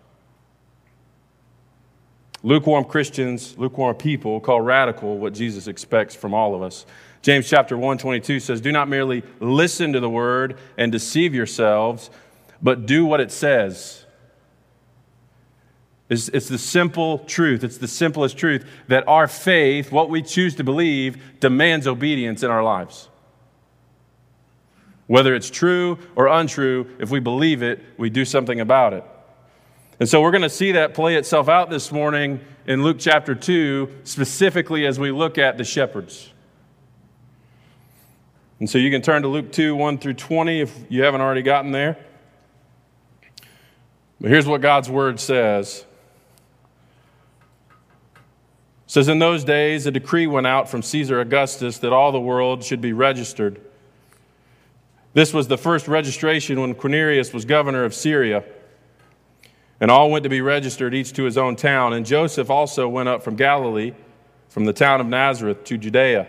Lukewarm 2.42 2.84
Christians, 2.84 3.56
lukewarm 3.58 3.96
people 3.96 4.40
call 4.40 4.60
radical 4.60 5.18
what 5.18 5.32
Jesus 5.32 5.66
expects 5.66 6.14
from 6.14 6.34
all 6.34 6.54
of 6.54 6.62
us. 6.62 6.86
James 7.22 7.48
chapter 7.48 7.76
1 7.76 7.98
22 7.98 8.38
says, 8.40 8.60
Do 8.60 8.70
not 8.70 8.88
merely 8.88 9.22
listen 9.40 9.92
to 9.94 10.00
the 10.00 10.10
word 10.10 10.58
and 10.76 10.92
deceive 10.92 11.34
yourselves 11.34 12.10
but 12.62 12.86
do 12.86 13.04
what 13.04 13.20
it 13.20 13.30
says. 13.30 14.04
It's, 16.08 16.28
it's, 16.28 16.48
the 16.48 16.58
simple 16.58 17.18
truth, 17.20 17.64
it's 17.64 17.78
the 17.78 17.88
simplest 17.88 18.38
truth 18.38 18.64
that 18.86 19.06
our 19.08 19.26
faith, 19.26 19.90
what 19.90 20.08
we 20.08 20.22
choose 20.22 20.54
to 20.56 20.64
believe, 20.64 21.40
demands 21.40 21.86
obedience 21.86 22.44
in 22.44 22.50
our 22.50 22.62
lives. 22.62 23.08
Whether 25.08 25.34
it's 25.34 25.50
true 25.50 25.98
or 26.14 26.28
untrue, 26.28 26.88
if 27.00 27.10
we 27.10 27.18
believe 27.18 27.62
it, 27.62 27.82
we 27.96 28.08
do 28.08 28.25
something 28.25 28.60
about 28.60 28.92
it. 28.92 29.04
And 29.98 30.08
so 30.08 30.20
we're 30.20 30.30
going 30.30 30.42
to 30.42 30.50
see 30.50 30.72
that 30.72 30.94
play 30.94 31.16
itself 31.16 31.48
out 31.48 31.70
this 31.70 31.90
morning 31.90 32.40
in 32.66 32.82
Luke 32.82 32.98
chapter 33.00 33.34
2, 33.34 34.00
specifically 34.04 34.86
as 34.86 34.98
we 34.98 35.10
look 35.10 35.38
at 35.38 35.58
the 35.58 35.64
shepherds. 35.64 36.32
And 38.58 38.68
so 38.70 38.78
you 38.78 38.90
can 38.90 39.02
turn 39.02 39.22
to 39.22 39.28
Luke 39.28 39.52
2 39.52 39.75
1 39.75 39.98
through 39.98 40.14
20 40.14 40.60
if 40.60 40.75
you 40.88 41.02
haven't 41.02 41.20
already 41.20 41.42
gotten 41.42 41.72
there. 41.72 42.05
But 44.20 44.30
here's 44.30 44.46
what 44.46 44.61
God's 44.61 44.88
word 44.88 45.20
says. 45.20 45.85
It 48.87 48.90
says, 48.90 49.08
In 49.08 49.18
those 49.18 49.44
days, 49.44 49.87
a 49.87 49.90
decree 49.90 50.26
went 50.26 50.46
out 50.46 50.68
from 50.68 50.82
Caesar 50.82 51.20
Augustus 51.20 51.78
that 51.78 51.92
all 51.92 52.12
the 52.12 52.20
world 52.20 52.64
should 52.64 52.80
be 52.80 52.92
registered. 52.92 53.61
This 55.12 55.32
was 55.32 55.49
the 55.49 55.58
first 55.58 55.88
registration 55.88 56.61
when 56.61 56.75
Quirinius 56.75 57.32
was 57.32 57.44
governor 57.44 57.85
of 57.85 57.94
Syria. 57.94 58.44
And 59.80 59.90
all 59.90 60.11
went 60.11 60.23
to 60.23 60.28
be 60.30 60.40
registered, 60.40 60.94
each 60.94 61.12
to 61.14 61.25
his 61.25 61.37
own 61.37 61.56
town. 61.56 61.92
And 61.92 62.06
Joseph 62.06 62.49
also 62.49 62.88
went 62.88 63.08
up 63.08 63.23
from 63.23 63.37
Galilee, 63.37 63.92
from 64.49 64.64
the 64.64 64.73
town 64.73 65.00
of 65.00 65.06
Nazareth 65.06 65.64
to 65.64 65.76
Judea, 65.76 66.28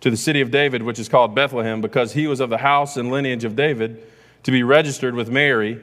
to 0.00 0.10
the 0.10 0.16
city 0.16 0.40
of 0.40 0.50
David, 0.50 0.82
which 0.82 0.98
is 0.98 1.08
called 1.08 1.34
Bethlehem, 1.34 1.82
because 1.82 2.12
he 2.14 2.26
was 2.26 2.40
of 2.40 2.48
the 2.48 2.58
house 2.58 2.96
and 2.96 3.10
lineage 3.10 3.44
of 3.44 3.56
David, 3.56 4.06
to 4.44 4.50
be 4.50 4.62
registered 4.62 5.14
with 5.14 5.28
Mary, 5.28 5.82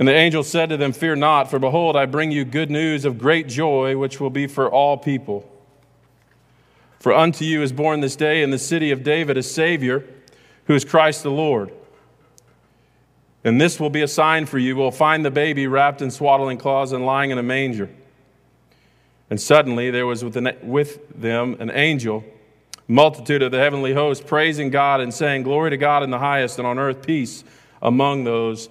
And 0.00 0.08
the 0.08 0.14
angel 0.14 0.42
said 0.42 0.70
to 0.70 0.78
them, 0.78 0.92
Fear 0.92 1.16
not, 1.16 1.50
for 1.50 1.58
behold, 1.58 1.94
I 1.94 2.06
bring 2.06 2.30
you 2.30 2.46
good 2.46 2.70
news 2.70 3.04
of 3.04 3.18
great 3.18 3.46
joy, 3.48 3.98
which 3.98 4.18
will 4.18 4.30
be 4.30 4.46
for 4.46 4.72
all 4.72 4.96
people. 4.96 5.46
For 6.98 7.12
unto 7.12 7.44
you 7.44 7.62
is 7.62 7.70
born 7.70 8.00
this 8.00 8.16
day 8.16 8.42
in 8.42 8.50
the 8.50 8.58
city 8.58 8.92
of 8.92 9.02
David 9.02 9.36
a 9.36 9.42
Savior, 9.42 10.06
who 10.64 10.74
is 10.74 10.86
Christ 10.86 11.22
the 11.22 11.30
Lord. 11.30 11.70
And 13.44 13.60
this 13.60 13.78
will 13.78 13.90
be 13.90 14.00
a 14.00 14.08
sign 14.08 14.46
for 14.46 14.58
you. 14.58 14.74
Will 14.74 14.90
find 14.90 15.22
the 15.22 15.30
baby 15.30 15.66
wrapped 15.66 16.00
in 16.00 16.10
swaddling 16.10 16.56
cloths 16.56 16.92
and 16.92 17.04
lying 17.04 17.30
in 17.30 17.36
a 17.36 17.42
manger. 17.42 17.90
And 19.28 19.38
suddenly 19.38 19.90
there 19.90 20.06
was 20.06 20.24
with 20.24 21.20
them 21.20 21.56
an 21.60 21.70
angel, 21.70 22.24
multitude 22.88 23.42
of 23.42 23.52
the 23.52 23.58
heavenly 23.58 23.92
host, 23.92 24.26
praising 24.26 24.70
God 24.70 25.02
and 25.02 25.12
saying, 25.12 25.42
Glory 25.42 25.68
to 25.68 25.76
God 25.76 26.02
in 26.02 26.08
the 26.08 26.18
highest, 26.18 26.56
and 26.56 26.66
on 26.66 26.78
earth 26.78 27.06
peace 27.06 27.44
among 27.82 28.24
those 28.24 28.70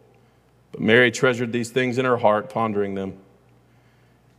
But 0.71 0.81
Mary 0.81 1.11
treasured 1.11 1.51
these 1.51 1.69
things 1.69 1.97
in 1.97 2.05
her 2.05 2.17
heart, 2.17 2.49
pondering 2.49 2.95
them. 2.95 3.17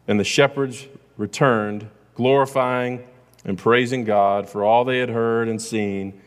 And 0.08 0.18
the 0.18 0.24
shepherds 0.24 0.86
returned, 1.16 1.88
glorifying 2.14 3.06
and 3.44 3.58
praising 3.58 4.04
God 4.04 4.48
for 4.48 4.64
all 4.64 4.84
they 4.84 4.98
had 4.98 5.10
heard 5.10 5.48
and 5.48 5.60
seen 5.60 6.20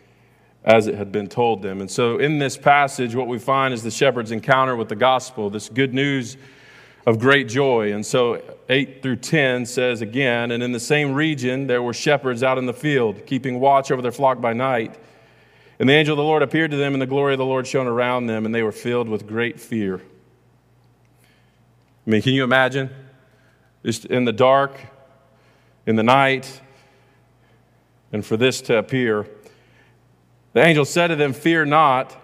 as 0.64 0.88
it 0.88 0.96
had 0.96 1.12
been 1.12 1.28
told 1.28 1.62
them. 1.62 1.80
And 1.80 1.90
so, 1.90 2.18
in 2.18 2.40
this 2.40 2.58
passage, 2.58 3.16
what 3.16 3.28
we 3.28 3.38
find 3.38 3.74
is 3.74 3.84
the 3.84 3.92
shepherds' 3.92 4.32
encounter 4.32 4.76
with 4.76 4.90
the 4.90 4.96
gospel, 4.96 5.50
this 5.50 5.70
good 5.70 5.94
news 5.94 6.38
of 7.06 7.20
great 7.20 7.48
joy. 7.48 7.94
And 7.94 8.04
so 8.06 8.42
8 8.68 9.02
through 9.04 9.18
10 9.18 9.66
says 9.66 10.02
again, 10.02 10.52
and 10.52 10.64
in 10.64 10.72
the 10.72 10.80
same 10.80 11.14
region 11.14 11.68
there 11.68 11.84
were 11.84 11.94
shepherds 11.94 12.42
out 12.42 12.58
in 12.58 12.66
the 12.66 12.74
field, 12.74 13.26
keeping 13.26 13.60
watch 13.60 13.92
over 13.92 14.02
their 14.02 14.12
flock 14.12 14.42
by 14.42 14.54
night. 14.54 14.98
And 15.79 15.89
the 15.89 15.94
angel 15.94 16.13
of 16.13 16.17
the 16.17 16.24
Lord 16.24 16.41
appeared 16.41 16.72
to 16.72 16.77
them, 16.77 16.94
and 16.94 17.01
the 17.01 17.08
glory 17.08 17.34
of 17.34 17.38
the 17.38 17.46
Lord 17.46 17.67
shone 17.67 17.88
around 17.88 18.27
them, 18.27 18.46
and 18.46 18.55
they 18.55 18.63
were 18.63 18.72
filled 18.72 19.10
with 19.10 19.27
great 19.27 19.60
fear. 19.60 20.01
I 22.05 22.10
mean, 22.10 22.22
can 22.22 22.34
you 22.34 22.44
imagine? 22.44 22.89
Just 23.84 24.05
in 24.05 24.25
the 24.25 24.32
dark, 24.32 24.79
in 25.86 25.96
the 25.96 26.03
night, 26.03 26.62
and 28.13 28.25
for 28.25 28.38
this 28.38 28.62
to 28.62 28.77
appear. 28.77 29.27
The 30.53 30.63
angel 30.63 30.86
said 30.86 31.08
to 31.08 31.17
them, 31.17 31.34
Fear 31.34 31.65
not, 31.65 32.15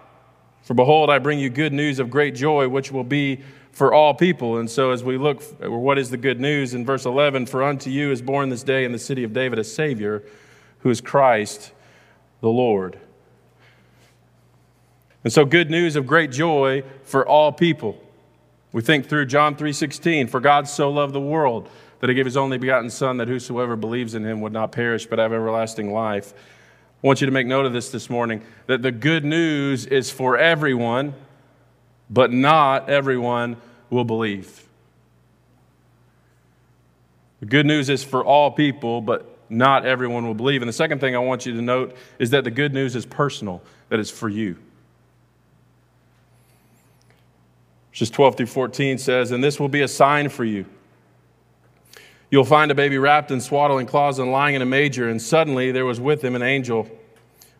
for 0.61 0.73
behold, 0.73 1.09
I 1.09 1.19
bring 1.19 1.39
you 1.39 1.49
good 1.49 1.73
news 1.73 1.99
of 1.99 2.09
great 2.09 2.35
joy, 2.35 2.69
which 2.69 2.91
will 2.91 3.03
be 3.03 3.41
for 3.71 3.93
all 3.93 4.13
people. 4.13 4.57
And 4.57 4.69
so, 4.69 4.91
as 4.91 5.03
we 5.03 5.17
look, 5.17 5.43
what 5.61 5.97
is 5.97 6.09
the 6.09 6.17
good 6.17 6.39
news 6.39 6.73
in 6.73 6.85
verse 6.85 7.05
11? 7.05 7.47
For 7.47 7.63
unto 7.63 7.89
you 7.89 8.11
is 8.11 8.21
born 8.21 8.49
this 8.49 8.63
day 8.63 8.85
in 8.85 8.91
the 8.93 8.99
city 8.99 9.23
of 9.23 9.33
David 9.33 9.59
a 9.59 9.63
Savior, 9.63 10.23
who 10.79 10.89
is 10.89 11.01
Christ 11.01 11.73
the 12.39 12.49
Lord. 12.49 12.99
And 15.23 15.31
so, 15.31 15.45
good 15.45 15.69
news 15.69 15.95
of 15.95 16.07
great 16.07 16.31
joy 16.31 16.83
for 17.03 17.27
all 17.27 17.51
people. 17.51 17.97
We 18.71 18.81
think 18.81 19.07
through 19.07 19.25
John 19.25 19.55
3:16, 19.55 20.27
for 20.27 20.39
God 20.39 20.67
so 20.67 20.89
loved 20.89 21.13
the 21.13 21.21
world 21.21 21.69
that 21.99 22.09
he 22.09 22.15
gave 22.15 22.25
his 22.25 22.37
only 22.37 22.57
begotten 22.57 22.89
son 22.89 23.17
that 23.17 23.27
whosoever 23.27 23.75
believes 23.75 24.15
in 24.15 24.25
him 24.25 24.41
would 24.41 24.53
not 24.53 24.71
perish 24.71 25.05
but 25.05 25.19
have 25.19 25.33
everlasting 25.33 25.93
life. 25.93 26.33
I 27.03 27.07
want 27.07 27.21
you 27.21 27.25
to 27.25 27.31
make 27.31 27.47
note 27.47 27.65
of 27.65 27.73
this 27.73 27.89
this 27.89 28.09
morning 28.09 28.41
that 28.67 28.81
the 28.81 28.91
good 28.91 29.23
news 29.23 29.85
is 29.85 30.09
for 30.09 30.37
everyone 30.37 31.13
but 32.11 32.31
not 32.31 32.89
everyone 32.89 33.55
will 33.89 34.03
believe. 34.03 34.67
The 37.39 37.45
good 37.45 37.65
news 37.65 37.89
is 37.89 38.03
for 38.03 38.23
all 38.23 38.51
people, 38.51 39.01
but 39.01 39.37
not 39.49 39.85
everyone 39.85 40.27
will 40.27 40.35
believe. 40.35 40.61
And 40.61 40.69
the 40.69 40.73
second 40.73 40.99
thing 40.99 41.15
I 41.15 41.19
want 41.19 41.45
you 41.45 41.53
to 41.53 41.61
note 41.61 41.95
is 42.19 42.29
that 42.31 42.43
the 42.43 42.51
good 42.51 42.73
news 42.73 42.95
is 42.95 43.05
personal, 43.05 43.63
that 43.89 43.99
it's 43.99 44.11
for 44.11 44.29
you. 44.29 44.57
Verses 47.91 48.09
12 48.09 48.37
through 48.37 48.45
14 48.47 48.97
says, 48.97 49.31
And 49.31 49.43
this 49.43 49.59
will 49.59 49.69
be 49.69 49.81
a 49.81 49.87
sign 49.87 50.29
for 50.29 50.45
you. 50.45 50.65
You'll 52.29 52.45
find 52.45 52.71
a 52.71 52.75
baby 52.75 52.97
wrapped 52.97 53.31
in 53.31 53.41
swaddling 53.41 53.87
cloths 53.87 54.17
and 54.17 54.31
lying 54.31 54.55
in 54.55 54.61
a 54.61 54.65
manger. 54.65 55.09
And 55.09 55.21
suddenly 55.21 55.71
there 55.71 55.85
was 55.85 55.99
with 55.99 56.23
him 56.23 56.35
an 56.35 56.41
angel 56.41 56.89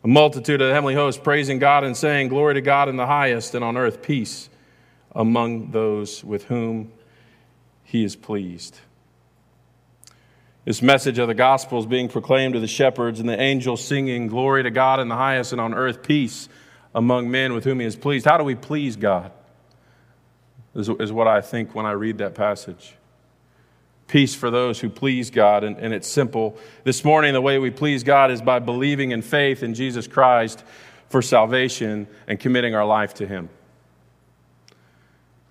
a 0.03 0.07
multitude 0.07 0.61
of 0.61 0.67
the 0.67 0.73
heavenly 0.73 0.95
hosts 0.95 1.21
praising 1.23 1.59
God 1.59 1.83
and 1.83 1.95
saying, 1.95 2.29
Glory 2.29 2.55
to 2.55 2.61
God 2.61 2.89
in 2.89 2.95
the 2.95 3.05
highest, 3.05 3.53
and 3.53 3.63
on 3.63 3.77
earth 3.77 4.01
peace 4.01 4.49
among 5.13 5.71
those 5.71 6.23
with 6.23 6.45
whom 6.45 6.91
he 7.83 8.03
is 8.03 8.15
pleased. 8.15 8.79
This 10.65 10.81
message 10.81 11.19
of 11.19 11.27
the 11.27 11.33
gospel 11.33 11.79
is 11.79 11.85
being 11.85 12.07
proclaimed 12.07 12.53
to 12.55 12.59
the 12.59 12.67
shepherds, 12.67 13.19
and 13.19 13.29
the 13.29 13.39
angels 13.39 13.83
singing, 13.83 14.27
Glory 14.27 14.63
to 14.63 14.71
God 14.71 14.99
in 14.99 15.07
the 15.07 15.15
highest, 15.15 15.51
and 15.51 15.61
on 15.61 15.73
earth 15.73 16.01
peace 16.01 16.49
among 16.95 17.29
men 17.29 17.53
with 17.53 17.63
whom 17.63 17.79
he 17.79 17.85
is 17.85 17.95
pleased. 17.95 18.25
How 18.25 18.37
do 18.37 18.43
we 18.43 18.55
please 18.55 18.95
God? 18.95 19.31
Is, 20.73 20.87
is 20.87 21.11
what 21.11 21.27
I 21.27 21.41
think 21.41 21.75
when 21.75 21.85
I 21.85 21.91
read 21.91 22.19
that 22.19 22.33
passage 22.33 22.95
peace 24.11 24.35
for 24.35 24.51
those 24.51 24.77
who 24.81 24.89
please 24.89 25.29
God. 25.29 25.63
And, 25.63 25.77
and, 25.77 25.93
it's 25.93 26.07
simple. 26.07 26.57
This 26.83 27.05
morning, 27.05 27.31
the 27.31 27.39
way 27.39 27.59
we 27.59 27.71
please 27.71 28.03
God 28.03 28.29
is 28.29 28.41
by 28.41 28.59
believing 28.59 29.11
in 29.11 29.21
faith 29.21 29.63
in 29.63 29.73
Jesus 29.73 30.05
Christ 30.05 30.65
for 31.07 31.21
salvation 31.21 32.07
and 32.27 32.37
committing 32.37 32.75
our 32.75 32.85
life 32.85 33.13
to 33.15 33.25
Him. 33.25 33.47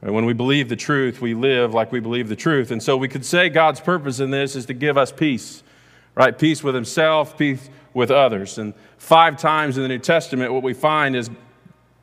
And 0.02 0.14
when 0.14 0.26
we 0.26 0.34
believe 0.34 0.68
the 0.68 0.76
truth, 0.76 1.22
we 1.22 1.32
live 1.32 1.72
like 1.72 1.90
we 1.90 2.00
believe 2.00 2.28
the 2.28 2.36
truth. 2.36 2.70
And 2.70 2.82
so 2.82 2.98
we 2.98 3.08
could 3.08 3.24
say 3.24 3.48
God's 3.48 3.80
purpose 3.80 4.20
in 4.20 4.30
this 4.30 4.54
is 4.54 4.66
to 4.66 4.74
give 4.74 4.98
us 4.98 5.10
peace, 5.10 5.62
right? 6.14 6.38
Peace 6.38 6.62
with 6.62 6.74
Himself, 6.74 7.38
peace 7.38 7.70
with 7.94 8.10
others. 8.10 8.58
And 8.58 8.74
five 8.98 9.38
times 9.38 9.78
in 9.78 9.82
the 9.82 9.88
New 9.88 9.98
Testament, 9.98 10.52
what 10.52 10.62
we 10.62 10.74
find 10.74 11.16
is 11.16 11.30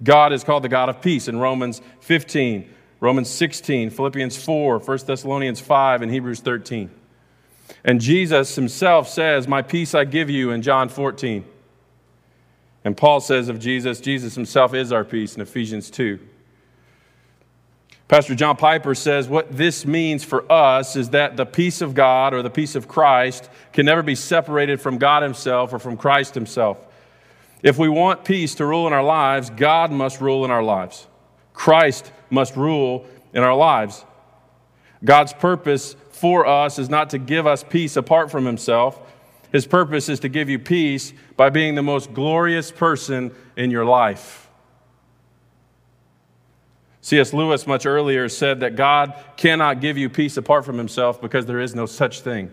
God 0.03 0.33
is 0.33 0.43
called 0.43 0.63
the 0.63 0.69
God 0.69 0.89
of 0.89 1.01
peace 1.03 1.27
in 1.27 1.37
Romans 1.37 1.81
15. 2.01 2.73
Romans 2.99 3.29
16, 3.29 3.91
Philippians 3.91 4.43
4, 4.43 4.79
1 4.79 4.97
Thessalonians 5.05 5.59
5, 5.59 6.01
and 6.01 6.11
Hebrews 6.11 6.39
13. 6.39 6.89
And 7.83 8.01
Jesus 8.01 8.55
himself 8.55 9.07
says, 9.07 9.47
My 9.47 9.61
peace 9.61 9.93
I 9.93 10.05
give 10.05 10.29
you 10.29 10.51
in 10.51 10.61
John 10.61 10.89
14. 10.89 11.45
And 12.83 12.95
Paul 12.95 13.19
says 13.19 13.49
of 13.49 13.59
Jesus, 13.59 13.99
Jesus 13.99 14.35
himself 14.35 14.73
is 14.73 14.91
our 14.91 15.03
peace 15.03 15.35
in 15.35 15.41
Ephesians 15.41 15.91
2. 15.91 16.19
Pastor 18.07 18.35
John 18.35 18.55
Piper 18.55 18.95
says 18.95 19.27
what 19.27 19.51
this 19.55 19.85
means 19.85 20.23
for 20.23 20.49
us 20.49 20.95
is 20.95 21.09
that 21.09 21.35
the 21.35 21.45
peace 21.45 21.81
of 21.81 21.93
God 21.93 22.33
or 22.33 22.41
the 22.41 22.49
peace 22.49 22.75
of 22.75 22.87
Christ 22.87 23.49
can 23.73 23.85
never 23.85 24.01
be 24.01 24.15
separated 24.15 24.79
from 24.79 24.97
God 24.97 25.23
Himself 25.23 25.73
or 25.73 25.79
from 25.79 25.97
Christ 25.97 26.33
Himself. 26.33 26.79
If 27.61 27.77
we 27.77 27.89
want 27.89 28.23
peace 28.23 28.55
to 28.55 28.65
rule 28.65 28.87
in 28.87 28.93
our 28.93 29.03
lives, 29.03 29.49
God 29.49 29.91
must 29.91 30.21
rule 30.21 30.45
in 30.45 30.51
our 30.51 30.63
lives. 30.63 31.07
Christ 31.57 32.11
must 32.29 32.55
rule 32.55 33.07
in 33.33 33.41
our 33.41 33.55
lives. 33.55 34.05
God's 35.03 35.33
purpose 35.33 35.95
for 36.11 36.45
us 36.45 36.77
is 36.77 36.87
not 36.87 37.09
to 37.09 37.17
give 37.17 37.47
us 37.47 37.63
peace 37.63 37.97
apart 37.97 38.29
from 38.29 38.45
Himself. 38.45 39.01
His 39.51 39.65
purpose 39.65 40.07
is 40.07 40.19
to 40.19 40.29
give 40.29 40.49
you 40.49 40.59
peace 40.59 41.13
by 41.35 41.49
being 41.49 41.73
the 41.73 41.81
most 41.81 42.13
glorious 42.13 42.71
person 42.71 43.33
in 43.55 43.71
your 43.71 43.85
life. 43.85 44.49
C.S. 47.01 47.33
Lewis, 47.33 47.65
much 47.65 47.87
earlier, 47.87 48.29
said 48.29 48.59
that 48.59 48.75
God 48.75 49.15
cannot 49.35 49.81
give 49.81 49.97
you 49.97 50.09
peace 50.09 50.37
apart 50.37 50.63
from 50.63 50.77
Himself 50.77 51.19
because 51.19 51.47
there 51.47 51.59
is 51.59 51.73
no 51.73 51.87
such 51.87 52.21
thing. 52.21 52.51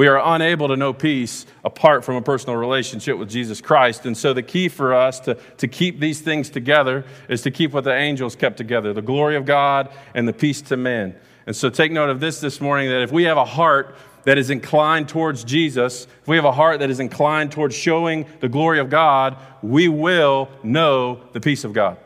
We 0.00 0.08
are 0.08 0.34
unable 0.34 0.68
to 0.68 0.78
know 0.78 0.94
peace 0.94 1.44
apart 1.62 2.06
from 2.06 2.16
a 2.16 2.22
personal 2.22 2.56
relationship 2.56 3.18
with 3.18 3.28
Jesus 3.28 3.60
Christ. 3.60 4.06
And 4.06 4.16
so, 4.16 4.32
the 4.32 4.42
key 4.42 4.70
for 4.70 4.94
us 4.94 5.20
to, 5.20 5.34
to 5.58 5.68
keep 5.68 6.00
these 6.00 6.22
things 6.22 6.48
together 6.48 7.04
is 7.28 7.42
to 7.42 7.50
keep 7.50 7.72
what 7.72 7.84
the 7.84 7.94
angels 7.94 8.34
kept 8.34 8.56
together 8.56 8.94
the 8.94 9.02
glory 9.02 9.36
of 9.36 9.44
God 9.44 9.92
and 10.14 10.26
the 10.26 10.32
peace 10.32 10.62
to 10.62 10.78
men. 10.78 11.16
And 11.46 11.54
so, 11.54 11.68
take 11.68 11.92
note 11.92 12.08
of 12.08 12.18
this 12.18 12.40
this 12.40 12.62
morning 12.62 12.88
that 12.88 13.02
if 13.02 13.12
we 13.12 13.24
have 13.24 13.36
a 13.36 13.44
heart 13.44 13.94
that 14.24 14.38
is 14.38 14.48
inclined 14.48 15.10
towards 15.10 15.44
Jesus, 15.44 16.06
if 16.22 16.26
we 16.26 16.36
have 16.36 16.46
a 16.46 16.52
heart 16.52 16.78
that 16.78 16.88
is 16.88 16.98
inclined 16.98 17.52
towards 17.52 17.74
showing 17.74 18.24
the 18.40 18.48
glory 18.48 18.78
of 18.78 18.88
God, 18.88 19.36
we 19.60 19.88
will 19.88 20.48
know 20.62 21.20
the 21.34 21.42
peace 21.42 21.62
of 21.62 21.74
God. 21.74 21.98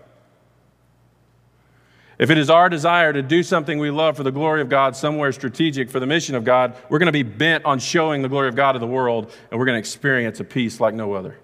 If 2.18 2.30
it 2.30 2.38
is 2.38 2.48
our 2.48 2.68
desire 2.68 3.12
to 3.12 3.22
do 3.22 3.42
something 3.42 3.78
we 3.78 3.90
love 3.90 4.16
for 4.16 4.22
the 4.22 4.30
glory 4.30 4.60
of 4.60 4.68
God, 4.68 4.94
somewhere 4.94 5.32
strategic 5.32 5.90
for 5.90 5.98
the 5.98 6.06
mission 6.06 6.34
of 6.34 6.44
God, 6.44 6.76
we're 6.88 7.00
going 7.00 7.06
to 7.06 7.12
be 7.12 7.24
bent 7.24 7.64
on 7.64 7.80
showing 7.80 8.22
the 8.22 8.28
glory 8.28 8.48
of 8.48 8.54
God 8.54 8.72
to 8.72 8.78
the 8.78 8.86
world, 8.86 9.32
and 9.50 9.58
we're 9.58 9.66
going 9.66 9.74
to 9.74 9.80
experience 9.80 10.38
a 10.38 10.44
peace 10.44 10.78
like 10.78 10.94
no 10.94 11.14
other. 11.14 11.38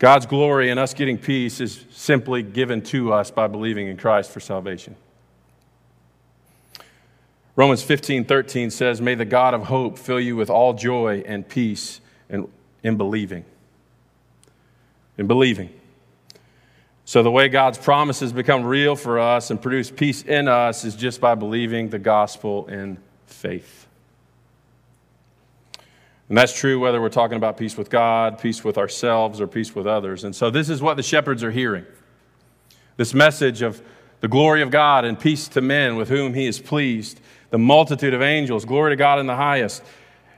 God's 0.00 0.26
glory 0.26 0.70
and 0.70 0.80
us 0.80 0.94
getting 0.94 1.18
peace 1.18 1.60
is 1.60 1.84
simply 1.90 2.42
given 2.42 2.80
to 2.84 3.12
us 3.12 3.30
by 3.30 3.46
believing 3.46 3.86
in 3.86 3.98
Christ 3.98 4.30
for 4.30 4.40
salvation. 4.40 4.96
Romans 7.54 7.82
15, 7.82 8.24
13 8.24 8.70
says, 8.70 9.02
May 9.02 9.14
the 9.14 9.26
God 9.26 9.52
of 9.52 9.64
hope 9.64 9.98
fill 9.98 10.18
you 10.18 10.36
with 10.36 10.48
all 10.48 10.72
joy 10.72 11.22
and 11.26 11.46
peace 11.46 12.00
in, 12.30 12.48
in 12.82 12.96
believing 12.96 13.44
in 15.20 15.26
believing. 15.26 15.70
So, 17.04 17.22
the 17.22 17.30
way 17.30 17.48
God's 17.48 17.76
promises 17.76 18.32
become 18.32 18.64
real 18.64 18.96
for 18.96 19.18
us 19.18 19.50
and 19.50 19.60
produce 19.60 19.90
peace 19.90 20.22
in 20.22 20.48
us 20.48 20.84
is 20.84 20.96
just 20.96 21.20
by 21.20 21.34
believing 21.34 21.90
the 21.90 21.98
gospel 21.98 22.66
in 22.68 22.98
faith. 23.26 23.86
And 26.28 26.38
that's 26.38 26.56
true 26.56 26.80
whether 26.80 27.00
we're 27.02 27.10
talking 27.10 27.36
about 27.36 27.58
peace 27.58 27.76
with 27.76 27.90
God, 27.90 28.38
peace 28.38 28.64
with 28.64 28.78
ourselves, 28.78 29.40
or 29.40 29.46
peace 29.46 29.74
with 29.74 29.86
others. 29.86 30.24
And 30.24 30.34
so, 30.34 30.48
this 30.50 30.70
is 30.70 30.80
what 30.80 30.96
the 30.96 31.02
shepherds 31.02 31.44
are 31.44 31.50
hearing 31.50 31.84
this 32.96 33.12
message 33.12 33.62
of 33.62 33.82
the 34.20 34.28
glory 34.28 34.62
of 34.62 34.70
God 34.70 35.04
and 35.04 35.18
peace 35.18 35.48
to 35.48 35.60
men 35.60 35.96
with 35.96 36.08
whom 36.08 36.32
he 36.34 36.46
is 36.46 36.60
pleased, 36.60 37.20
the 37.50 37.58
multitude 37.58 38.14
of 38.14 38.22
angels, 38.22 38.64
glory 38.64 38.92
to 38.92 38.96
God 38.96 39.18
in 39.18 39.26
the 39.26 39.36
highest. 39.36 39.82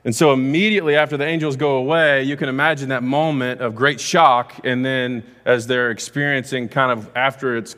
And 0.05 0.15
so, 0.15 0.33
immediately 0.33 0.97
after 0.97 1.17
the 1.17 1.25
angels 1.25 1.57
go 1.57 1.77
away, 1.77 2.25
you 2.25 2.37
can 2.37 2.49
imagine 2.49 2.89
that 2.89 3.05
moment 3.05 3.61
of 3.61 3.77
great 3.77 4.01
shock. 4.01 4.53
And 4.65 4.85
then, 4.85 5.23
as 5.45 5.67
they're 5.69 5.91
experiencing 5.93 6.69
kind 6.69 6.91
of 6.91 7.09
after 7.15 7.57
it's 7.57 7.77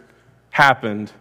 happened, 0.50 1.12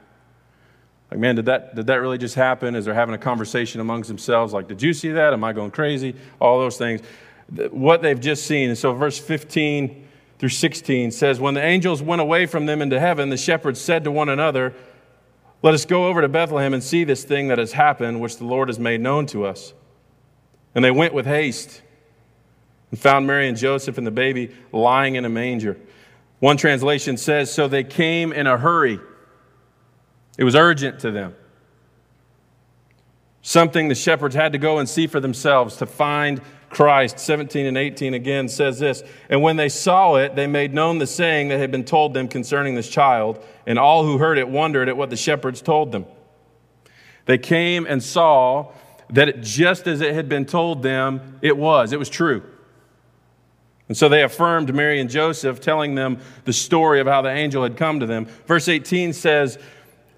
like, 1.11 1.19
man, 1.19 1.35
did 1.35 1.45
that, 1.45 1.75
did 1.75 1.87
that 1.87 1.95
really 1.95 2.17
just 2.17 2.35
happen? 2.35 2.73
As 2.73 2.85
they're 2.85 2.93
having 2.93 3.13
a 3.15 3.19
conversation 3.19 3.81
amongst 3.81 4.07
themselves, 4.07 4.53
like, 4.53 4.67
did 4.67 4.81
you 4.81 4.93
see 4.93 5.11
that? 5.11 5.33
Am 5.33 5.43
I 5.43 5.51
going 5.51 5.71
crazy? 5.71 6.15
All 6.39 6.59
those 6.59 6.77
things. 6.77 7.01
What 7.71 8.01
they've 8.01 8.19
just 8.19 8.45
seen. 8.45 8.69
And 8.69 8.77
so, 8.77 8.93
verse 8.93 9.19
15 9.19 10.07
through 10.39 10.49
16 10.49 11.11
says, 11.11 11.39
When 11.39 11.53
the 11.53 11.63
angels 11.63 12.01
went 12.01 12.21
away 12.21 12.45
from 12.45 12.65
them 12.65 12.81
into 12.81 12.99
heaven, 12.99 13.29
the 13.29 13.37
shepherds 13.37 13.79
said 13.79 14.05
to 14.05 14.11
one 14.11 14.29
another, 14.29 14.73
Let 15.61 15.73
us 15.73 15.85
go 15.85 16.07
over 16.07 16.21
to 16.21 16.29
Bethlehem 16.29 16.73
and 16.73 16.81
see 16.81 17.03
this 17.03 17.25
thing 17.25 17.49
that 17.49 17.57
has 17.57 17.73
happened, 17.73 18.21
which 18.21 18.37
the 18.37 18.45
Lord 18.45 18.69
has 18.69 18.79
made 18.79 19.01
known 19.01 19.25
to 19.27 19.45
us. 19.45 19.73
And 20.75 20.83
they 20.83 20.91
went 20.91 21.13
with 21.13 21.25
haste 21.25 21.81
and 22.91 22.99
found 22.99 23.27
Mary 23.27 23.47
and 23.47 23.57
Joseph 23.57 23.97
and 23.97 24.05
the 24.05 24.11
baby 24.11 24.55
lying 24.71 25.15
in 25.15 25.25
a 25.25 25.29
manger. 25.29 25.77
One 26.39 26.57
translation 26.57 27.17
says, 27.17 27.51
So 27.51 27.67
they 27.67 27.83
came 27.83 28.33
in 28.33 28.47
a 28.47 28.57
hurry. 28.57 28.99
It 30.37 30.43
was 30.43 30.55
urgent 30.55 30.99
to 31.01 31.11
them. 31.11 31.35
Something 33.41 33.89
the 33.89 33.95
shepherds 33.95 34.35
had 34.35 34.53
to 34.53 34.57
go 34.57 34.79
and 34.79 34.87
see 34.87 35.07
for 35.07 35.19
themselves 35.19 35.77
to 35.77 35.85
find 35.85 36.41
Christ. 36.69 37.19
17 37.19 37.65
and 37.65 37.77
18 37.77 38.13
again 38.13 38.49
says 38.49 38.79
this 38.79 39.03
And 39.29 39.41
when 39.41 39.57
they 39.57 39.69
saw 39.69 40.15
it, 40.15 40.35
they 40.35 40.47
made 40.47 40.73
known 40.73 40.97
the 40.97 41.07
saying 41.07 41.49
that 41.49 41.59
had 41.59 41.71
been 41.71 41.83
told 41.83 42.13
them 42.13 42.27
concerning 42.27 42.75
this 42.75 42.89
child, 42.89 43.43
and 43.67 43.77
all 43.77 44.05
who 44.05 44.17
heard 44.17 44.37
it 44.37 44.47
wondered 44.47 44.89
at 44.89 44.97
what 44.97 45.09
the 45.09 45.17
shepherds 45.17 45.61
told 45.61 45.91
them. 45.91 46.05
They 47.25 47.37
came 47.37 47.85
and 47.85 48.01
saw 48.01 48.71
that 49.13 49.29
it, 49.29 49.41
just 49.41 49.87
as 49.87 50.01
it 50.01 50.13
had 50.13 50.27
been 50.27 50.45
told 50.45 50.83
them, 50.83 51.39
it 51.41 51.55
was. 51.55 51.93
It 51.93 51.99
was 51.99 52.09
true. 52.09 52.43
And 53.87 53.97
so 53.97 54.09
they 54.09 54.23
affirmed 54.23 54.73
Mary 54.73 54.99
and 54.99 55.09
Joseph, 55.09 55.61
telling 55.61 55.95
them 55.95 56.19
the 56.45 56.53
story 56.53 56.99
of 56.99 57.07
how 57.07 57.21
the 57.21 57.29
angel 57.29 57.63
had 57.63 57.77
come 57.77 57.99
to 57.99 58.05
them. 58.05 58.25
Verse 58.47 58.67
18 58.67 59.13
says 59.13 59.59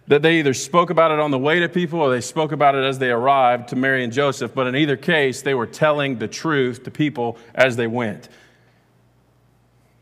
that 0.08 0.22
they 0.22 0.40
either 0.40 0.54
spoke 0.54 0.92
about 0.92 1.12
it 1.12 1.20
on 1.20 1.32
the 1.32 1.40
way 1.40 1.60
to 1.60 1.68
people 1.68 2.00
or 2.00 2.10
they 2.10 2.22
spoke 2.22 2.52
about 2.52 2.76
it 2.76 2.84
as 2.84 3.00
they 3.00 3.10
arrived 3.10 3.70
to 3.70 3.76
Mary 3.76 4.04
and 4.04 4.14
Joseph. 4.14 4.54
But 4.54 4.68
in 4.68 4.76
either 4.76 4.96
case, 4.96 5.42
they 5.42 5.56
were 5.56 5.66
telling 5.66 6.20
the 6.20 6.28
truth 6.28 6.84
to 6.84 6.92
people 6.92 7.38
as 7.54 7.76
they 7.76 7.88
went. 7.88 8.30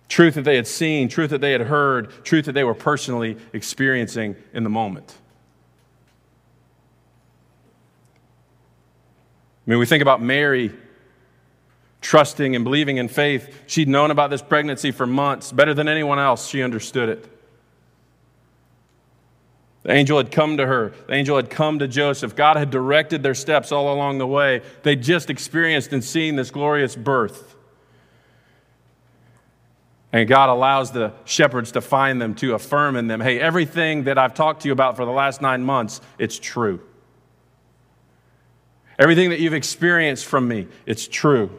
Truth 0.09 0.35
that 0.35 0.43
they 0.43 0.57
had 0.57 0.67
seen, 0.67 1.07
truth 1.07 1.31
that 1.31 1.41
they 1.41 1.53
had 1.53 1.61
heard, 1.61 2.11
truth 2.23 2.45
that 2.45 2.51
they 2.51 2.65
were 2.65 2.75
personally 2.75 3.37
experiencing 3.53 4.35
in 4.53 4.63
the 4.63 4.69
moment. 4.69 5.15
I 9.65 9.69
mean, 9.69 9.79
we 9.79 9.85
think 9.85 10.01
about 10.01 10.21
Mary 10.21 10.73
trusting 12.01 12.55
and 12.55 12.63
believing 12.63 12.97
in 12.97 13.07
faith. 13.07 13.63
She'd 13.65 13.87
known 13.87 14.11
about 14.11 14.29
this 14.29 14.41
pregnancy 14.41 14.91
for 14.91 15.07
months. 15.07 15.51
Better 15.51 15.73
than 15.73 15.87
anyone 15.87 16.19
else, 16.19 16.47
she 16.47 16.61
understood 16.61 17.09
it. 17.09 17.29
The 19.83 19.91
angel 19.91 20.17
had 20.17 20.31
come 20.31 20.57
to 20.57 20.65
her. 20.65 20.93
The 21.07 21.13
angel 21.13 21.35
had 21.35 21.49
come 21.49 21.79
to 21.79 21.87
Joseph. 21.87 22.35
God 22.35 22.57
had 22.57 22.69
directed 22.69 23.23
their 23.23 23.33
steps 23.33 23.71
all 23.71 23.93
along 23.93 24.17
the 24.17 24.27
way. 24.27 24.61
They 24.83 24.95
just 24.95 25.29
experienced 25.29 25.91
and 25.91 26.03
seen 26.03 26.35
this 26.35 26.51
glorious 26.51 26.95
birth. 26.95 27.55
And 30.13 30.29
God 30.29 30.49
allows 30.49 30.91
the 30.91 31.11
shepherds 31.25 31.71
to 31.71 31.81
find 31.81 32.21
them, 32.21 32.35
to 32.35 32.53
affirm 32.53 32.95
in 32.95 33.07
them 33.07 33.19
hey, 33.19 33.39
everything 33.39 34.03
that 34.03 34.17
I've 34.17 34.33
talked 34.33 34.61
to 34.61 34.67
you 34.67 34.71
about 34.71 34.95
for 34.95 35.05
the 35.05 35.11
last 35.11 35.41
nine 35.41 35.63
months, 35.63 36.01
it's 36.17 36.37
true. 36.37 36.81
Everything 38.99 39.31
that 39.31 39.39
you've 39.39 39.53
experienced 39.53 40.25
from 40.25 40.47
me, 40.47 40.67
it's 40.85 41.07
true, 41.07 41.49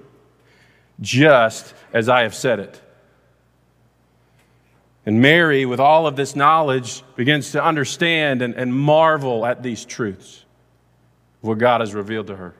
just 1.01 1.75
as 1.92 2.09
I 2.09 2.23
have 2.23 2.35
said 2.35 2.61
it. 2.61 2.81
And 5.07 5.20
Mary, 5.20 5.66
with 5.66 5.81
all 5.81 6.07
of 6.07 6.16
this 6.16 6.35
knowledge, 6.35 7.03
begins 7.16 7.53
to 7.53 7.62
understand 7.62 8.40
and, 8.40 8.55
and 8.55 8.75
marvel 8.75 9.44
at 9.44 9.62
these 9.62 9.85
truths, 9.85 10.44
what 11.40 11.59
God 11.59 11.81
has 11.81 11.92
revealed 11.92 12.29
to 12.29 12.37
her. 12.37 12.55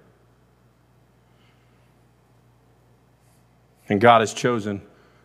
And 3.89 4.01
God 4.01 4.21
has 4.21 4.35
chosen 4.35 4.83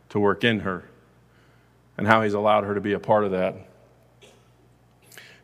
to 0.10 0.20
work 0.20 0.44
in 0.44 0.62
her, 0.62 0.86
and 1.98 2.08
how 2.08 2.22
He's 2.22 2.34
allowed 2.34 2.64
her 2.64 2.76
to 2.76 2.82
be 2.82 2.94
a 2.94 3.00
part 3.00 3.26
of 3.26 3.32
that. 3.32 3.56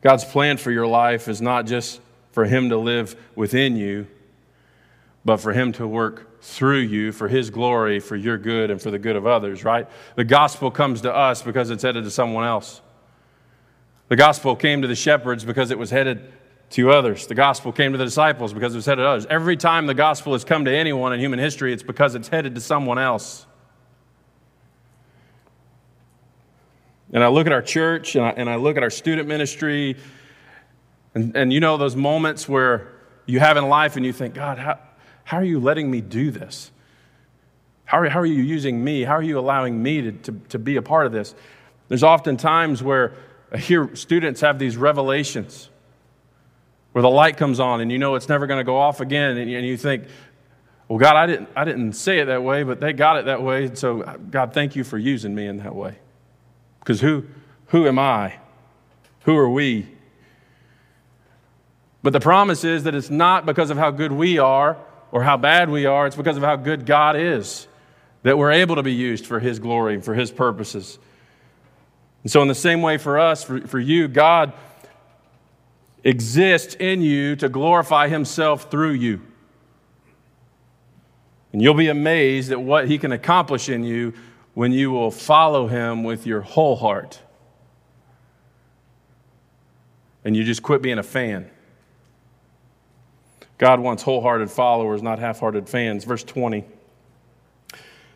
God's 0.01 0.23
plan 0.23 0.57
for 0.57 0.71
your 0.71 0.87
life 0.87 1.27
is 1.27 1.41
not 1.41 1.65
just 1.65 1.99
for 2.35 2.43
Him 2.43 2.67
to 2.67 2.77
live 2.77 3.15
within 3.33 3.77
you, 3.77 4.07
but 5.23 5.37
for 5.37 5.53
Him 5.53 5.71
to 5.71 5.87
work 5.87 6.41
through 6.41 6.79
you 6.79 7.13
for 7.13 7.29
His 7.29 7.49
glory, 7.49 8.01
for 8.01 8.17
your 8.17 8.37
good, 8.37 8.69
and 8.69 8.81
for 8.81 8.91
the 8.91 8.99
good 8.99 9.15
of 9.15 9.25
others, 9.25 9.63
right? 9.63 9.87
The 10.17 10.25
gospel 10.25 10.69
comes 10.69 10.99
to 11.01 11.15
us 11.15 11.41
because 11.41 11.69
it's 11.69 11.81
headed 11.81 12.03
to 12.03 12.11
someone 12.11 12.43
else. 12.43 12.81
The 14.09 14.17
gospel 14.17 14.53
came 14.57 14.81
to 14.81 14.87
the 14.89 14.95
shepherds 14.95 15.45
because 15.45 15.71
it 15.71 15.79
was 15.79 15.89
headed 15.89 16.29
to 16.71 16.91
others. 16.91 17.25
The 17.25 17.35
gospel 17.35 17.71
came 17.71 17.93
to 17.93 17.97
the 17.97 18.03
disciples 18.03 18.53
because 18.53 18.73
it 18.73 18.79
was 18.79 18.85
headed 18.85 19.03
to 19.03 19.07
others. 19.07 19.25
Every 19.29 19.55
time 19.55 19.87
the 19.87 19.93
gospel 19.93 20.33
has 20.33 20.43
come 20.43 20.65
to 20.65 20.75
anyone 20.75 21.13
in 21.13 21.21
human 21.21 21.39
history, 21.39 21.71
it's 21.71 21.83
because 21.83 22.15
it's 22.15 22.27
headed 22.27 22.53
to 22.55 22.61
someone 22.61 22.99
else. 22.99 23.45
And 27.13 27.23
I 27.23 27.29
look 27.29 27.47
at 27.47 27.53
our 27.53 27.61
church 27.61 28.17
and 28.17 28.25
I, 28.25 28.29
and 28.31 28.49
I 28.49 28.57
look 28.57 28.75
at 28.75 28.83
our 28.83 28.89
student 28.89 29.29
ministry 29.29 29.95
and, 31.15 31.35
and 31.35 31.53
you 31.53 31.61
know 31.61 31.77
those 31.77 31.95
moments 31.95 32.47
where 32.47 32.91
you 33.25 33.39
have 33.39 33.57
in 33.57 33.67
life 33.67 33.95
and 33.95 34.05
you 34.05 34.13
think, 34.13 34.35
God, 34.35 34.59
how, 34.59 34.77
how 35.23 35.37
are 35.37 35.43
you 35.43 35.59
letting 35.59 35.89
me 35.89 36.01
do 36.01 36.29
this? 36.29 36.71
How 37.85 37.99
are, 37.99 38.09
how 38.09 38.19
are 38.19 38.25
you 38.25 38.43
using 38.43 38.83
me? 38.83 39.03
How 39.03 39.13
are 39.13 39.23
you 39.23 39.39
allowing 39.39 39.81
me 39.81 40.01
to, 40.01 40.11
to, 40.11 40.31
to 40.49 40.59
be 40.59 40.75
a 40.75 40.81
part 40.81 41.05
of 41.05 41.11
this? 41.11 41.33
There's 41.87 42.03
often 42.03 42.35
times 42.35 42.83
where 42.83 43.13
I 43.51 43.57
hear 43.57 43.95
students 43.95 44.41
have 44.41 44.59
these 44.59 44.75
revelations 44.75 45.69
where 46.91 47.01
the 47.01 47.09
light 47.09 47.37
comes 47.37 47.59
on 47.59 47.81
and 47.81 47.91
you 47.91 47.97
know 47.97 48.15
it's 48.15 48.29
never 48.29 48.47
going 48.47 48.59
to 48.59 48.63
go 48.63 48.77
off 48.77 49.01
again, 49.01 49.37
and 49.37 49.49
you 49.49 49.77
think, 49.77 50.05
Well, 50.87 50.97
God, 50.97 51.15
I 51.15 51.25
didn't, 51.25 51.49
I 51.55 51.63
didn't 51.63 51.93
say 51.93 52.19
it 52.19 52.25
that 52.25 52.43
way, 52.43 52.63
but 52.63 52.79
they 52.79 52.93
got 52.93 53.17
it 53.17 53.25
that 53.25 53.41
way. 53.41 53.73
So, 53.75 54.01
God, 54.31 54.53
thank 54.53 54.75
you 54.75 54.83
for 54.83 54.97
using 54.97 55.35
me 55.35 55.47
in 55.47 55.57
that 55.57 55.75
way. 55.75 55.97
Because 56.79 57.01
who, 57.01 57.25
who 57.67 57.87
am 57.87 57.99
I? 57.99 58.35
Who 59.23 59.35
are 59.35 59.49
we? 59.49 59.94
But 62.05 62.13
the 62.13 62.19
promise 62.19 62.63
is 62.63 62.83
that 62.83 62.93
it's 62.93 63.09
not 63.09 63.47
because 63.47 63.71
of 63.71 63.77
how 63.77 63.89
good 63.89 64.11
we 64.11 64.37
are 64.37 64.77
or 65.11 65.23
how 65.23 65.37
bad 65.37 65.71
we 65.71 65.87
are, 65.87 66.05
it's 66.05 66.15
because 66.15 66.37
of 66.37 66.43
how 66.43 66.55
good 66.55 66.85
God 66.85 67.15
is 67.15 67.67
that 68.21 68.37
we're 68.37 68.51
able 68.51 68.75
to 68.75 68.83
be 68.83 68.93
used 68.93 69.25
for 69.25 69.39
His 69.39 69.57
glory 69.57 69.95
and 69.95 70.05
for 70.05 70.13
His 70.13 70.29
purposes. 70.29 70.99
And 72.21 72.31
so, 72.31 72.43
in 72.43 72.47
the 72.47 72.53
same 72.53 72.83
way 72.83 72.99
for 72.99 73.17
us, 73.17 73.43
for, 73.43 73.59
for 73.65 73.79
you, 73.79 74.07
God 74.07 74.53
exists 76.03 76.75
in 76.75 77.01
you 77.01 77.35
to 77.37 77.49
glorify 77.49 78.07
Himself 78.07 78.69
through 78.69 78.93
you. 78.93 79.19
And 81.53 81.59
you'll 81.59 81.73
be 81.73 81.87
amazed 81.87 82.51
at 82.51 82.61
what 82.61 82.87
He 82.87 82.99
can 82.99 83.13
accomplish 83.13 83.67
in 83.67 83.83
you 83.83 84.13
when 84.53 84.71
you 84.71 84.91
will 84.91 85.09
follow 85.09 85.65
Him 85.65 86.03
with 86.03 86.27
your 86.27 86.41
whole 86.41 86.75
heart. 86.75 87.19
And 90.23 90.37
you 90.37 90.43
just 90.43 90.61
quit 90.61 90.83
being 90.83 90.99
a 90.99 91.03
fan. 91.03 91.49
God 93.57 93.79
wants 93.79 94.03
wholehearted 94.03 94.51
followers, 94.51 95.01
not 95.01 95.19
half 95.19 95.39
hearted 95.39 95.69
fans. 95.69 96.03
Verse 96.03 96.23
20. 96.23 96.65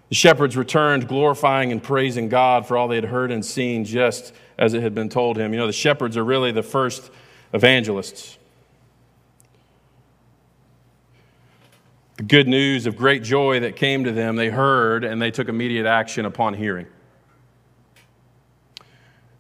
The 0.10 0.15
shepherds 0.15 0.58
returned, 0.58 1.08
glorifying 1.08 1.71
and 1.71 1.82
praising 1.82 2.30
God 2.30 2.65
for 2.65 2.75
all 2.75 2.88
they 2.88 2.95
had 2.95 3.06
heard 3.06 3.32
and 3.32 3.45
seen, 3.45 3.86
just 3.86 4.34
as 4.58 4.73
it 4.73 4.82
had 4.82 4.95
been 4.95 5.08
told 5.08 5.38
him. 5.38 5.54
You 5.54 5.60
know, 5.60 5.67
the 5.67 5.73
shepherds 5.73 6.17
are 6.17 6.25
really 6.25 6.52
the 6.52 6.63
first 6.63 7.12
evangelists. 7.54 8.38
The 12.17 12.23
good 12.23 12.47
news 12.47 12.86
of 12.86 12.97
great 12.97 13.23
joy 13.23 13.62
that 13.62 13.75
came 13.75 14.04
to 14.04 14.12
them, 14.12 14.36
they 14.36 14.49
heard 14.49 15.04
and 15.04 15.21
they 15.21 15.32
took 15.32 15.47
immediate 15.47 15.86
action 15.86 16.25
upon 16.25 16.56
hearing. 16.56 16.88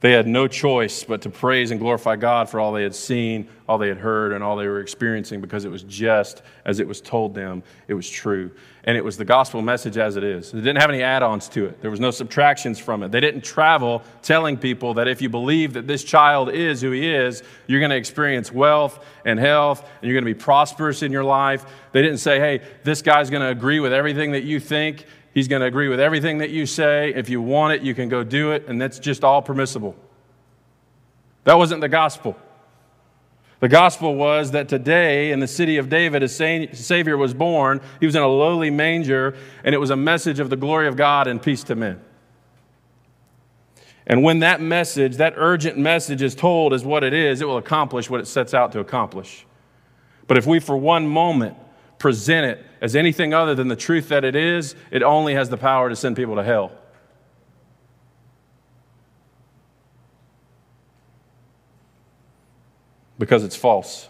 They 0.01 0.13
had 0.13 0.27
no 0.27 0.47
choice 0.47 1.03
but 1.03 1.21
to 1.23 1.29
praise 1.29 1.71
and 1.71 1.79
glorify 1.79 2.15
God 2.15 2.49
for 2.49 2.61
all 2.61 2.71
they 2.71 2.83
had 2.83 2.95
seen, 2.95 3.49
all 3.67 3.77
they 3.77 3.89
had 3.89 3.97
heard, 3.97 4.31
and 4.31 4.41
all 4.41 4.55
they 4.55 4.67
were 4.67 4.79
experiencing 4.79 5.41
because 5.41 5.65
it 5.65 5.71
was 5.71 5.83
just 5.83 6.41
as 6.63 6.79
it 6.79 6.87
was 6.87 7.01
told 7.01 7.35
them. 7.35 7.63
It 7.89 7.95
was 7.95 8.09
true. 8.09 8.49
And 8.85 8.95
it 8.95 9.03
was 9.03 9.17
the 9.17 9.25
gospel 9.25 9.61
message 9.61 9.97
as 9.97 10.15
it 10.15 10.23
is. 10.23 10.53
It 10.53 10.57
didn't 10.57 10.77
have 10.77 10.89
any 10.89 11.03
add 11.03 11.21
ons 11.21 11.49
to 11.49 11.65
it, 11.65 11.81
there 11.81 11.91
was 11.91 11.99
no 11.99 12.11
subtractions 12.11 12.79
from 12.79 13.03
it. 13.03 13.11
They 13.11 13.19
didn't 13.19 13.43
travel 13.43 14.01
telling 14.21 14.55
people 14.55 14.93
that 14.93 15.09
if 15.09 15.21
you 15.21 15.27
believe 15.27 15.73
that 15.73 15.85
this 15.85 16.05
child 16.05 16.49
is 16.49 16.79
who 16.79 16.91
he 16.91 17.13
is, 17.13 17.43
you're 17.67 17.81
going 17.81 17.91
to 17.91 17.97
experience 17.97 18.53
wealth 18.53 19.05
and 19.25 19.37
health, 19.37 19.81
and 19.81 20.09
you're 20.09 20.13
going 20.13 20.25
to 20.25 20.33
be 20.33 20.43
prosperous 20.43 21.03
in 21.03 21.11
your 21.11 21.25
life. 21.25 21.65
They 21.91 22.01
didn't 22.01 22.19
say, 22.19 22.39
hey, 22.39 22.61
this 22.83 23.01
guy's 23.01 23.29
going 23.29 23.41
to 23.41 23.49
agree 23.49 23.81
with 23.81 23.91
everything 23.91 24.31
that 24.31 24.43
you 24.43 24.61
think 24.61 25.05
He's 25.33 25.47
going 25.47 25.61
to 25.61 25.67
agree 25.67 25.89
with 25.89 25.99
everything 25.99 26.39
that 26.39 26.49
you 26.49 26.65
say. 26.65 27.13
If 27.13 27.29
you 27.29 27.41
want 27.41 27.73
it, 27.73 27.81
you 27.81 27.93
can 27.93 28.09
go 28.09 28.23
do 28.23 28.51
it, 28.51 28.67
and 28.67 28.81
that's 28.81 28.99
just 28.99 29.23
all 29.23 29.41
permissible. 29.41 29.95
That 31.43 31.57
wasn't 31.57 31.81
the 31.81 31.89
gospel. 31.89 32.37
The 33.59 33.69
gospel 33.69 34.15
was 34.15 34.51
that 34.51 34.69
today 34.69 35.31
in 35.31 35.39
the 35.39 35.47
city 35.47 35.77
of 35.77 35.89
David, 35.89 36.23
a 36.23 36.29
Savior 36.29 37.17
was 37.17 37.33
born. 37.33 37.81
He 37.99 38.05
was 38.05 38.15
in 38.15 38.21
a 38.21 38.27
lowly 38.27 38.69
manger, 38.69 39.35
and 39.63 39.75
it 39.75 39.77
was 39.79 39.89
a 39.89 39.95
message 39.95 40.39
of 40.39 40.49
the 40.49 40.55
glory 40.55 40.87
of 40.87 40.95
God 40.95 41.27
and 41.27 41.41
peace 41.41 41.63
to 41.65 41.75
men. 41.75 42.01
And 44.07 44.23
when 44.23 44.39
that 44.39 44.59
message, 44.59 45.17
that 45.17 45.33
urgent 45.35 45.77
message, 45.77 46.21
is 46.21 46.33
told 46.33 46.73
as 46.73 46.83
what 46.83 47.03
it 47.03 47.13
is, 47.13 47.41
it 47.41 47.47
will 47.47 47.57
accomplish 47.57 48.09
what 48.09 48.19
it 48.19 48.27
sets 48.27 48.53
out 48.53 48.71
to 48.71 48.79
accomplish. 48.79 49.45
But 50.27 50.37
if 50.37 50.47
we, 50.47 50.59
for 50.59 50.77
one 50.77 51.07
moment, 51.07 51.57
present 51.99 52.45
it 52.45 52.65
as 52.81 52.95
anything 52.95 53.33
other 53.33 53.53
than 53.53 53.67
the 53.67 53.75
truth 53.75 54.09
that 54.09 54.23
it 54.23 54.35
is, 54.35 54.73
it 54.89 55.03
only 55.03 55.35
has 55.35 55.49
the 55.49 55.57
power 55.57 55.89
to 55.89 55.95
send 55.95 56.15
people 56.15 56.35
to 56.35 56.43
hell. 56.43 56.71
Because 63.19 63.43
it's 63.43 63.55
false. 63.55 64.07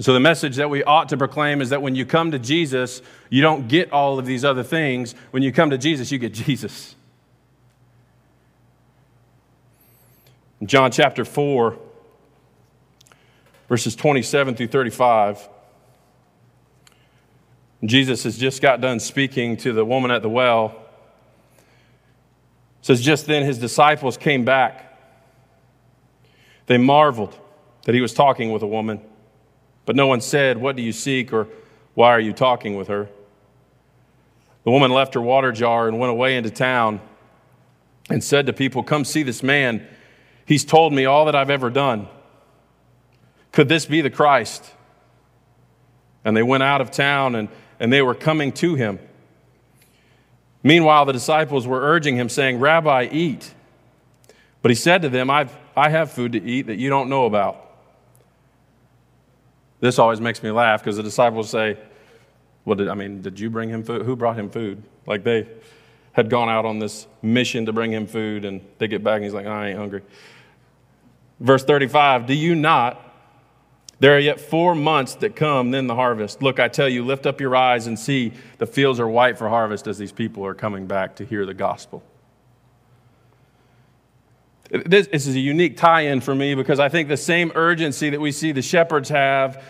So, 0.00 0.12
the 0.12 0.20
message 0.20 0.56
that 0.56 0.70
we 0.70 0.82
ought 0.82 1.08
to 1.10 1.16
proclaim 1.16 1.60
is 1.60 1.70
that 1.70 1.82
when 1.82 1.94
you 1.94 2.06
come 2.06 2.30
to 2.30 2.38
Jesus, 2.38 3.02
you 3.30 3.42
don't 3.42 3.68
get 3.68 3.92
all 3.92 4.18
of 4.18 4.26
these 4.26 4.44
other 4.44 4.62
things. 4.62 5.14
When 5.30 5.42
you 5.42 5.52
come 5.52 5.70
to 5.70 5.78
Jesus, 5.78 6.10
you 6.10 6.18
get 6.18 6.32
Jesus. 6.32 6.94
In 10.60 10.68
John 10.68 10.90
chapter 10.90 11.24
4, 11.24 11.76
verses 13.68 13.94
27 13.96 14.54
through 14.54 14.68
35. 14.68 15.48
Jesus 17.88 18.24
has 18.24 18.38
just 18.38 18.62
got 18.62 18.80
done 18.80 19.00
speaking 19.00 19.56
to 19.58 19.72
the 19.72 19.84
woman 19.84 20.10
at 20.10 20.22
the 20.22 20.28
well. 20.28 20.74
It 22.80 22.86
says, 22.86 23.00
Just 23.00 23.26
then 23.26 23.44
his 23.44 23.58
disciples 23.58 24.16
came 24.16 24.44
back. 24.44 24.98
They 26.66 26.78
marveled 26.78 27.38
that 27.84 27.94
he 27.94 28.00
was 28.00 28.14
talking 28.14 28.52
with 28.52 28.62
a 28.62 28.66
woman, 28.66 29.00
but 29.84 29.96
no 29.96 30.06
one 30.06 30.20
said, 30.20 30.58
What 30.58 30.76
do 30.76 30.82
you 30.82 30.92
seek? 30.92 31.32
or 31.32 31.48
Why 31.94 32.10
are 32.10 32.20
you 32.20 32.32
talking 32.32 32.76
with 32.76 32.88
her? 32.88 33.08
The 34.64 34.70
woman 34.70 34.90
left 34.90 35.14
her 35.14 35.20
water 35.20 35.52
jar 35.52 35.88
and 35.88 35.98
went 35.98 36.10
away 36.10 36.36
into 36.36 36.50
town 36.50 37.00
and 38.08 38.24
said 38.24 38.46
to 38.46 38.52
people, 38.52 38.82
Come 38.82 39.04
see 39.04 39.22
this 39.22 39.42
man. 39.42 39.86
He's 40.46 40.64
told 40.64 40.92
me 40.92 41.04
all 41.04 41.26
that 41.26 41.34
I've 41.34 41.50
ever 41.50 41.70
done. 41.70 42.08
Could 43.52 43.68
this 43.68 43.86
be 43.86 44.00
the 44.00 44.10
Christ? 44.10 44.64
And 46.24 46.36
they 46.36 46.42
went 46.42 46.62
out 46.62 46.80
of 46.80 46.90
town 46.90 47.34
and 47.34 47.48
and 47.80 47.92
they 47.92 48.02
were 48.02 48.14
coming 48.14 48.52
to 48.52 48.74
him. 48.74 48.98
Meanwhile, 50.62 51.04
the 51.04 51.12
disciples 51.12 51.66
were 51.66 51.80
urging 51.80 52.16
him, 52.16 52.28
saying, 52.28 52.58
Rabbi, 52.58 53.08
eat. 53.12 53.52
But 54.62 54.70
he 54.70 54.74
said 54.74 55.02
to 55.02 55.10
them, 55.10 55.28
I've, 55.28 55.54
I 55.76 55.90
have 55.90 56.10
food 56.10 56.32
to 56.32 56.42
eat 56.42 56.68
that 56.68 56.76
you 56.76 56.88
don't 56.88 57.10
know 57.10 57.26
about. 57.26 57.60
This 59.80 59.98
always 59.98 60.20
makes 60.20 60.42
me 60.42 60.50
laugh 60.50 60.80
because 60.80 60.96
the 60.96 61.02
disciples 61.02 61.50
say, 61.50 61.76
Well, 62.64 62.76
did, 62.76 62.88
I 62.88 62.94
mean, 62.94 63.20
did 63.20 63.38
you 63.38 63.50
bring 63.50 63.68
him 63.68 63.82
food? 63.82 64.06
Who 64.06 64.16
brought 64.16 64.38
him 64.38 64.48
food? 64.48 64.82
Like 65.06 65.24
they 65.24 65.46
had 66.12 66.30
gone 66.30 66.48
out 66.48 66.64
on 66.64 66.78
this 66.78 67.06
mission 67.20 67.66
to 67.66 67.72
bring 67.74 67.92
him 67.92 68.06
food, 68.06 68.46
and 68.46 68.62
they 68.78 68.88
get 68.88 69.04
back 69.04 69.16
and 69.16 69.24
he's 69.24 69.34
like, 69.34 69.46
I 69.46 69.68
ain't 69.68 69.78
hungry. 69.78 70.00
Verse 71.40 71.62
35 71.64 72.24
Do 72.24 72.32
you 72.32 72.54
not 72.54 73.03
there 74.00 74.16
are 74.16 74.20
yet 74.20 74.40
four 74.40 74.74
months 74.74 75.14
that 75.16 75.36
come, 75.36 75.70
then 75.70 75.86
the 75.86 75.94
harvest. 75.94 76.42
Look, 76.42 76.58
I 76.58 76.68
tell 76.68 76.88
you, 76.88 77.04
lift 77.04 77.26
up 77.26 77.40
your 77.40 77.54
eyes 77.54 77.86
and 77.86 77.98
see 77.98 78.32
the 78.58 78.66
fields 78.66 78.98
are 78.98 79.08
white 79.08 79.38
for 79.38 79.48
harvest 79.48 79.86
as 79.86 79.98
these 79.98 80.12
people 80.12 80.44
are 80.44 80.54
coming 80.54 80.86
back 80.86 81.16
to 81.16 81.24
hear 81.24 81.46
the 81.46 81.54
gospel. 81.54 82.02
This, 84.70 85.06
this 85.06 85.26
is 85.26 85.36
a 85.36 85.40
unique 85.40 85.76
tie 85.76 86.02
in 86.02 86.20
for 86.20 86.34
me 86.34 86.54
because 86.54 86.80
I 86.80 86.88
think 86.88 87.08
the 87.08 87.16
same 87.16 87.52
urgency 87.54 88.10
that 88.10 88.20
we 88.20 88.32
see 88.32 88.50
the 88.50 88.62
shepherds 88.62 89.10
have 89.10 89.62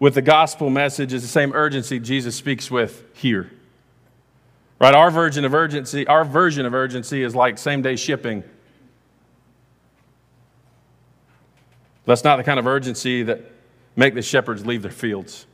with 0.00 0.14
the 0.14 0.22
gospel 0.22 0.70
message 0.70 1.12
is 1.12 1.22
the 1.22 1.28
same 1.28 1.52
urgency 1.52 2.00
Jesus 2.00 2.34
speaks 2.34 2.70
with 2.70 3.04
here. 3.14 3.50
Right? 4.80 4.94
Our 4.94 5.10
version 5.10 5.44
of 5.44 5.54
urgency, 5.54 6.06
our 6.06 6.24
version 6.24 6.66
of 6.66 6.74
urgency 6.74 7.22
is 7.22 7.34
like 7.34 7.58
same 7.58 7.82
day 7.82 7.96
shipping. 7.96 8.42
That's 12.06 12.24
not 12.24 12.36
the 12.38 12.44
kind 12.44 12.58
of 12.58 12.66
urgency 12.66 13.22
that 13.24 13.52
make 13.96 14.14
the 14.14 14.22
shepherds 14.22 14.64
leave 14.64 14.82
their 14.82 14.90
fields. 14.90 15.46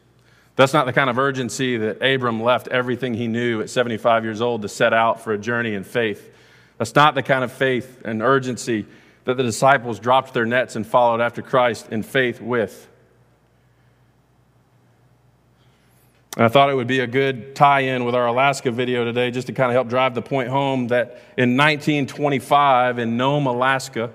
That's 0.57 0.72
not 0.72 0.87
the 0.87 0.92
kind 0.92 1.11
of 1.11 1.18
urgency 1.18 1.77
that 1.77 2.03
Abram 2.03 2.42
left 2.42 2.68
everything 2.68 3.14
he 3.14 3.29
knew 3.29 3.61
at 3.61 3.68
75 3.68 4.25
years 4.25 4.40
old 4.40 4.62
to 4.62 4.68
set 4.68 4.94
out 4.94 5.20
for 5.20 5.33
a 5.33 5.38
journey 5.38 5.75
in 5.75 5.85
faith. 5.85 6.33
That's 6.79 6.94
not 6.94 7.14
the 7.14 7.22
kind 7.22 7.44
of 7.44 7.53
faith 7.53 8.03
and 8.05 8.22
urgency 8.22 8.87
that 9.25 9.37
the 9.37 9.42
disciples 9.42 9.99
dropped 9.99 10.33
their 10.33 10.46
nets 10.46 10.77
and 10.77 10.87
followed 10.87 11.20
after 11.20 11.42
Christ 11.42 11.88
in 11.90 12.03
faith 12.03 12.40
with. 12.40 12.88
And 16.37 16.44
I 16.44 16.49
thought 16.49 16.68
it 16.68 16.75
would 16.75 16.87
be 16.87 17.01
a 17.01 17.07
good 17.07 17.57
tie 17.57 17.81
in 17.81 18.05
with 18.05 18.14
our 18.14 18.27
Alaska 18.27 18.70
video 18.70 19.05
today 19.05 19.31
just 19.31 19.46
to 19.46 19.55
kind 19.55 19.70
of 19.70 19.75
help 19.75 19.88
drive 19.88 20.14
the 20.14 20.22
point 20.22 20.49
home 20.49 20.88
that 20.88 21.22
in 21.37 21.57
1925 21.57 22.99
in 22.99 23.16
Nome, 23.16 23.46
Alaska, 23.46 24.12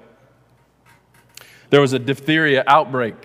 there 1.71 1.81
was 1.81 1.93
a 1.93 1.99
diphtheria 1.99 2.63
outbreak. 2.67 3.15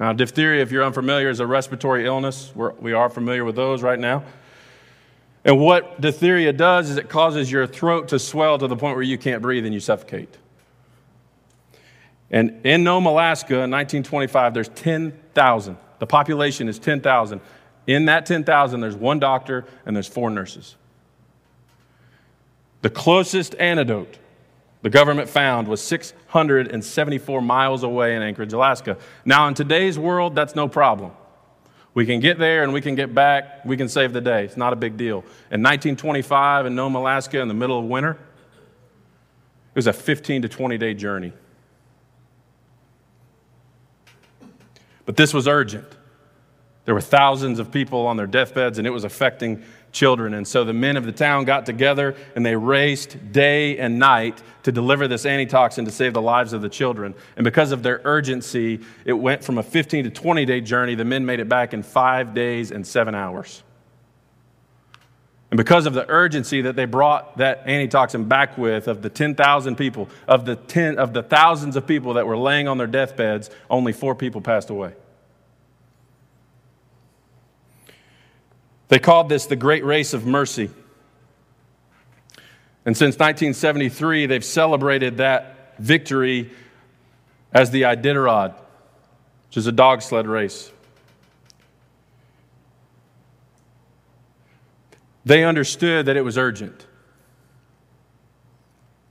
Now, 0.00 0.14
diphtheria, 0.14 0.62
if 0.62 0.72
you're 0.72 0.82
unfamiliar, 0.82 1.28
is 1.28 1.40
a 1.40 1.46
respiratory 1.46 2.06
illness. 2.06 2.50
We're, 2.54 2.72
we 2.72 2.94
are 2.94 3.10
familiar 3.10 3.44
with 3.44 3.54
those 3.54 3.82
right 3.82 3.98
now. 3.98 4.24
And 5.44 5.60
what 5.60 6.00
diphtheria 6.00 6.54
does 6.54 6.88
is 6.88 6.96
it 6.96 7.10
causes 7.10 7.52
your 7.52 7.66
throat 7.66 8.08
to 8.08 8.18
swell 8.18 8.56
to 8.56 8.66
the 8.66 8.76
point 8.76 8.96
where 8.96 9.04
you 9.04 9.18
can't 9.18 9.42
breathe 9.42 9.66
and 9.66 9.74
you 9.74 9.80
suffocate. 9.80 10.38
And 12.30 12.64
in 12.64 12.82
Nome, 12.82 13.04
Alaska, 13.04 13.54
in 13.54 13.70
1925, 13.70 14.54
there's 14.54 14.70
10,000. 14.70 15.76
The 15.98 16.06
population 16.06 16.66
is 16.66 16.78
10,000. 16.78 17.42
In 17.86 18.06
that 18.06 18.24
10,000, 18.24 18.80
there's 18.80 18.96
one 18.96 19.18
doctor 19.18 19.66
and 19.84 19.94
there's 19.94 20.08
four 20.08 20.30
nurses. 20.30 20.76
The 22.80 22.90
closest 22.90 23.54
antidote 23.56 24.18
the 24.82 24.90
government 24.90 25.28
found 25.28 25.68
was 25.68 25.82
674 25.82 27.42
miles 27.42 27.82
away 27.82 28.16
in 28.16 28.22
Anchorage, 28.22 28.52
Alaska. 28.52 28.96
Now, 29.24 29.46
in 29.48 29.54
today's 29.54 29.98
world, 29.98 30.34
that's 30.34 30.54
no 30.54 30.68
problem. 30.68 31.12
We 31.92 32.06
can 32.06 32.20
get 32.20 32.38
there 32.38 32.62
and 32.62 32.72
we 32.72 32.80
can 32.80 32.94
get 32.94 33.14
back. 33.14 33.64
We 33.64 33.76
can 33.76 33.88
save 33.88 34.12
the 34.12 34.20
day. 34.20 34.44
It's 34.44 34.56
not 34.56 34.72
a 34.72 34.76
big 34.76 34.96
deal. 34.96 35.18
In 35.50 35.62
1925 35.62 36.66
in 36.66 36.74
Nome, 36.74 36.94
Alaska, 36.94 37.40
in 37.40 37.48
the 37.48 37.54
middle 37.54 37.78
of 37.78 37.84
winter, 37.84 38.12
it 38.12 39.76
was 39.76 39.86
a 39.86 39.92
15 39.92 40.42
to 40.42 40.48
20 40.48 40.78
day 40.78 40.94
journey. 40.94 41.32
But 45.04 45.16
this 45.16 45.34
was 45.34 45.48
urgent. 45.48 45.86
There 46.84 46.94
were 46.94 47.00
thousands 47.00 47.58
of 47.58 47.70
people 47.70 48.06
on 48.06 48.16
their 48.16 48.26
deathbeds, 48.26 48.78
and 48.78 48.86
it 48.86 48.90
was 48.90 49.04
affecting 49.04 49.62
children. 49.92 50.34
And 50.34 50.46
so 50.46 50.64
the 50.64 50.72
men 50.72 50.96
of 50.96 51.04
the 51.04 51.12
town 51.12 51.44
got 51.44 51.66
together 51.66 52.14
and 52.34 52.44
they 52.44 52.56
raced 52.56 53.32
day 53.32 53.78
and 53.78 53.98
night 53.98 54.42
to 54.62 54.72
deliver 54.72 55.08
this 55.08 55.26
antitoxin 55.26 55.84
to 55.84 55.90
save 55.90 56.14
the 56.14 56.22
lives 56.22 56.52
of 56.52 56.62
the 56.62 56.68
children. 56.68 57.14
And 57.36 57.44
because 57.44 57.72
of 57.72 57.82
their 57.82 58.00
urgency, 58.04 58.80
it 59.04 59.12
went 59.12 59.42
from 59.42 59.58
a 59.58 59.62
15 59.62 60.04
to 60.04 60.10
20 60.10 60.44
day 60.44 60.60
journey. 60.60 60.94
The 60.94 61.04
men 61.04 61.26
made 61.26 61.40
it 61.40 61.48
back 61.48 61.74
in 61.74 61.82
five 61.82 62.34
days 62.34 62.70
and 62.70 62.86
seven 62.86 63.14
hours. 63.14 63.62
And 65.50 65.58
because 65.58 65.86
of 65.86 65.94
the 65.94 66.08
urgency 66.08 66.62
that 66.62 66.76
they 66.76 66.84
brought 66.84 67.38
that 67.38 67.66
antitoxin 67.66 68.24
back 68.24 68.56
with, 68.56 68.86
of 68.86 69.02
the 69.02 69.10
10,000 69.10 69.74
people, 69.74 70.08
of 70.28 70.44
the, 70.44 70.54
10, 70.54 70.98
of 70.98 71.12
the 71.12 71.24
thousands 71.24 71.74
of 71.74 71.88
people 71.88 72.14
that 72.14 72.26
were 72.26 72.36
laying 72.36 72.68
on 72.68 72.78
their 72.78 72.86
deathbeds, 72.86 73.50
only 73.68 73.92
four 73.92 74.14
people 74.14 74.40
passed 74.40 74.70
away. 74.70 74.92
They 78.90 78.98
called 78.98 79.28
this 79.28 79.46
the 79.46 79.56
Great 79.56 79.84
Race 79.84 80.12
of 80.12 80.26
Mercy. 80.26 80.68
And 82.84 82.96
since 82.96 83.14
1973, 83.14 84.26
they've 84.26 84.44
celebrated 84.44 85.18
that 85.18 85.78
victory 85.78 86.50
as 87.52 87.70
the 87.70 87.82
Iditarod, 87.82 88.52
which 89.48 89.56
is 89.56 89.68
a 89.68 89.72
dog 89.72 90.02
sled 90.02 90.26
race. 90.26 90.72
They 95.24 95.44
understood 95.44 96.06
that 96.06 96.16
it 96.16 96.22
was 96.22 96.36
urgent. 96.36 96.86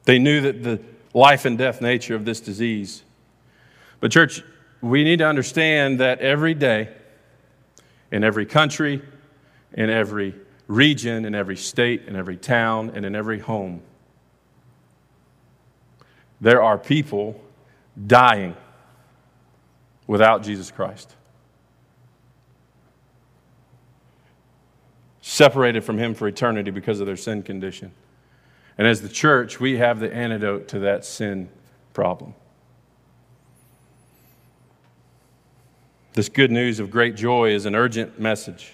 They 0.04 0.20
knew 0.20 0.42
that 0.42 0.62
the 0.62 0.82
life 1.13 1.46
and 1.46 1.58
death 1.58 1.82
nature 1.82 2.15
of 2.15 2.26
this 2.26 2.42
disease. 2.42 3.04
But, 4.02 4.12
church, 4.12 4.44
we 4.82 5.06
need 5.06 5.20
to 5.20 5.28
understand 5.28 6.02
that 6.02 6.20
every 6.20 6.54
day, 6.54 6.89
in 8.12 8.26
every 8.26 8.46
country, 8.46 9.02
in 9.73 9.89
every 9.89 10.36
region, 10.67 11.25
in 11.25 11.36
every 11.36 11.58
state, 11.58 12.03
in 12.08 12.15
every 12.15 12.38
town, 12.38 12.91
and 12.93 13.05
in 13.05 13.15
every 13.15 13.39
home. 13.39 13.82
There 16.41 16.62
are 16.62 16.77
people 16.77 17.41
dying 18.08 18.55
without 20.08 20.41
Jesus 20.41 20.71
Christ, 20.71 21.15
separated 25.21 25.84
from 25.84 25.97
Him 25.97 26.13
for 26.13 26.27
eternity 26.27 26.71
because 26.71 26.99
of 26.99 27.08
their 27.08 27.17
sin 27.17 27.43
condition. 27.43 27.91
And 28.77 28.88
as 28.88 29.01
the 29.01 29.10
church, 29.10 29.60
we 29.60 29.77
have 29.77 29.99
the 29.99 30.13
antidote 30.13 30.69
to 30.69 30.79
that 30.79 31.03
sin 31.03 31.49
problem. 31.93 32.34
This 36.13 36.29
good 36.29 36.51
news 36.51 36.79
of 36.79 36.89
great 36.89 37.15
joy 37.15 37.51
is 37.51 37.65
an 37.65 37.75
urgent 37.75 38.19
message. 38.19 38.73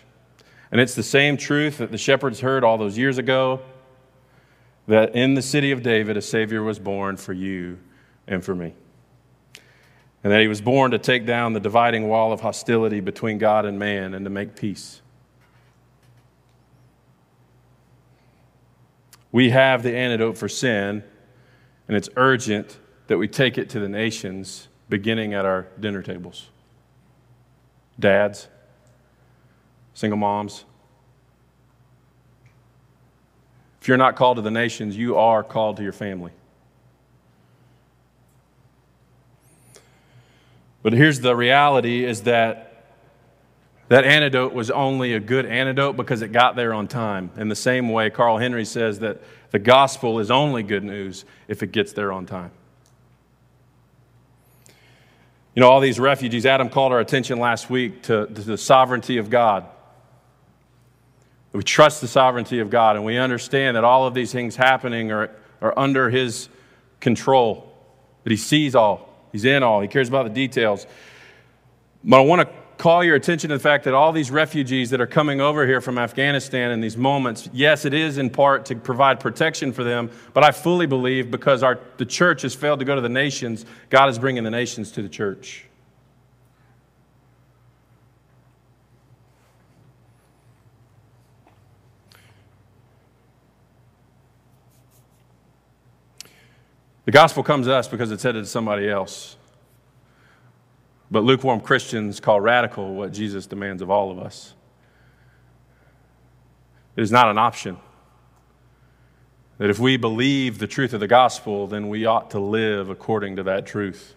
And 0.76 0.82
it's 0.82 0.94
the 0.94 1.04
same 1.04 1.38
truth 1.38 1.78
that 1.78 1.90
the 1.90 1.98
shepherds 1.98 2.42
heard 2.42 2.66
all 2.66 2.78
those 2.78 2.98
years 2.98 3.18
ago 3.18 3.62
that 4.90 5.16
in 5.16 5.34
the 5.34 5.42
city 5.42 5.72
of 5.72 5.82
David 5.82 6.18
a 6.18 6.22
Savior 6.22 6.64
was 6.64 6.80
born 6.80 7.16
for 7.16 7.32
you 7.32 7.80
and 8.28 8.44
for 8.44 8.54
me. 8.54 8.74
And 10.22 10.34
that 10.34 10.42
he 10.42 10.50
was 10.50 10.60
born 10.60 10.92
to 10.92 11.00
take 11.00 11.26
down 11.26 11.54
the 11.54 11.62
dividing 11.62 12.10
wall 12.10 12.34
of 12.34 12.42
hostility 12.42 13.00
between 13.00 13.38
God 13.38 13.66
and 13.66 13.80
man 13.80 14.14
and 14.14 14.26
to 14.26 14.30
make 14.30 14.58
peace. 14.58 15.02
We 19.32 19.52
have 19.52 19.82
the 19.82 19.96
antidote 19.96 20.38
for 20.38 20.50
sin, 20.50 21.06
and 21.88 21.96
it's 21.96 22.10
urgent 22.18 22.80
that 23.08 23.18
we 23.18 23.30
take 23.30 23.58
it 23.58 23.70
to 23.70 23.80
the 23.80 23.88
nations 23.88 24.68
beginning 24.90 25.34
at 25.34 25.46
our 25.46 25.68
dinner 25.80 26.02
tables. 26.02 26.50
Dads, 27.98 28.50
single 29.96 30.18
moms. 30.18 30.66
If 33.82 33.88
you're 33.88 33.98
not 33.98 34.16
called 34.16 34.38
to 34.38 34.42
the 34.42 34.52
nations, 34.52 34.96
you 34.96 35.16
are 35.16 35.44
called 35.44 35.78
to 35.78 35.84
your 35.84 35.92
family. 35.92 36.32
But 40.84 40.94
here's 40.94 41.20
the 41.20 41.36
reality 41.36 42.04
is 42.04 42.24
that 42.24 42.72
that 43.88 44.04
antidote 44.04 44.54
was 44.54 44.72
only 44.72 45.14
a 45.14 45.20
good 45.20 45.46
antidote 45.46 45.96
because 45.96 46.22
it 46.22 46.32
got 46.32 46.56
there 46.56 46.74
on 46.74 46.88
time. 46.88 47.32
In 47.38 47.50
the 47.50 47.56
same 47.56 47.90
way, 47.90 48.10
Carl 48.10 48.38
Henry 48.38 48.66
says 48.66 49.00
that 49.00 49.22
the 49.52 49.60
gospel 49.60 50.20
is 50.20 50.30
only 50.30 50.64
good 50.64 50.84
news 50.84 51.24
if 51.48 51.64
it 51.64 51.72
gets 51.72 51.94
there 51.94 52.12
on 52.12 52.26
time. 52.26 52.52
You 55.54 55.62
know, 55.62 55.70
all 55.70 55.80
these 55.80 56.00
refugees, 56.00 56.46
Adam 56.46 56.70
called 56.70 56.92
our 56.92 57.00
attention 57.00 57.40
last 57.40 57.70
week 57.70 58.02
to, 58.04 58.26
to 58.26 58.42
the 58.42 58.58
sovereignty 58.58 59.18
of 59.18 59.30
God. 59.30 59.66
We 61.56 61.64
trust 61.64 62.02
the 62.02 62.08
sovereignty 62.10 62.60
of 62.60 62.70
God 62.70 62.98
and 62.98 63.06
we 63.06 63.18
understand 63.18 63.78
that 63.78 63.86
all 63.86 64.06
of 64.06 64.14
these 64.14 64.34
things 64.34 64.58
happening 64.58 65.12
are, 65.12 65.32
are 65.62 65.74
under 65.78 66.10
His 66.10 66.50
control, 67.00 67.74
that 68.26 68.32
He 68.32 68.36
sees 68.36 68.76
all, 68.76 69.10
He's 69.32 69.46
in 69.46 69.64
all, 69.64 69.80
He 69.80 69.88
cares 69.88 70.10
about 70.10 70.24
the 70.24 70.34
details. 70.34 70.86
But 72.04 72.18
I 72.20 72.24
want 72.26 72.42
to 72.42 72.54
call 72.78 73.06
your 73.06 73.16
attention 73.16 73.52
to 73.52 73.56
the 73.56 73.64
fact 73.64 73.86
that 73.86 73.94
all 73.94 74.12
these 74.12 74.32
refugees 74.32 74.90
that 74.90 75.00
are 75.00 75.08
coming 75.08 75.40
over 75.40 75.66
here 75.66 75.80
from 75.80 75.98
Afghanistan 75.98 76.72
in 76.72 76.82
these 76.82 76.98
moments, 76.98 77.50
yes, 77.54 77.86
it 77.86 77.94
is 77.94 78.18
in 78.18 78.30
part 78.30 78.66
to 78.66 78.76
provide 78.76 79.22
protection 79.22 79.72
for 79.72 79.86
them, 79.86 80.12
but 80.34 80.44
I 80.44 80.52
fully 80.52 80.88
believe 80.88 81.32
because 81.32 81.64
our, 81.64 81.80
the 81.96 82.06
church 82.06 82.42
has 82.42 82.54
failed 82.54 82.80
to 82.80 82.86
go 82.86 82.96
to 82.96 83.02
the 83.02 83.08
nations, 83.08 83.66
God 83.90 84.10
is 84.10 84.20
bringing 84.20 84.44
the 84.44 84.52
nations 84.52 84.92
to 84.92 85.02
the 85.02 85.10
church. 85.10 85.65
The 97.06 97.12
gospel 97.12 97.44
comes 97.44 97.68
to 97.68 97.74
us 97.74 97.88
because 97.88 98.12
it's 98.12 98.24
headed 98.24 98.44
to 98.44 98.50
somebody 98.50 98.90
else. 98.90 99.38
But 101.12 101.24
lukewarm 101.24 101.62
Christians 101.62 102.20
call 102.20 102.42
radical 102.42 102.96
what 102.96 103.14
Jesus 103.14 103.46
demands 103.46 103.84
of 103.84 103.92
all 103.92 104.12
of 104.12 104.20
us. 104.20 104.56
It 106.96 107.02
is 107.04 107.12
not 107.12 107.30
an 107.30 107.38
option. 107.38 107.78
That 109.60 109.70
if 109.70 109.80
we 109.80 109.98
believe 109.98 110.58
the 110.58 110.68
truth 110.68 110.94
of 110.94 111.00
the 111.00 111.08
gospel, 111.08 111.68
then 111.68 111.90
we 111.90 112.06
ought 112.06 112.32
to 112.32 112.40
live 112.40 112.90
according 112.90 113.36
to 113.36 113.44
that 113.44 113.66
truth. 113.66 114.16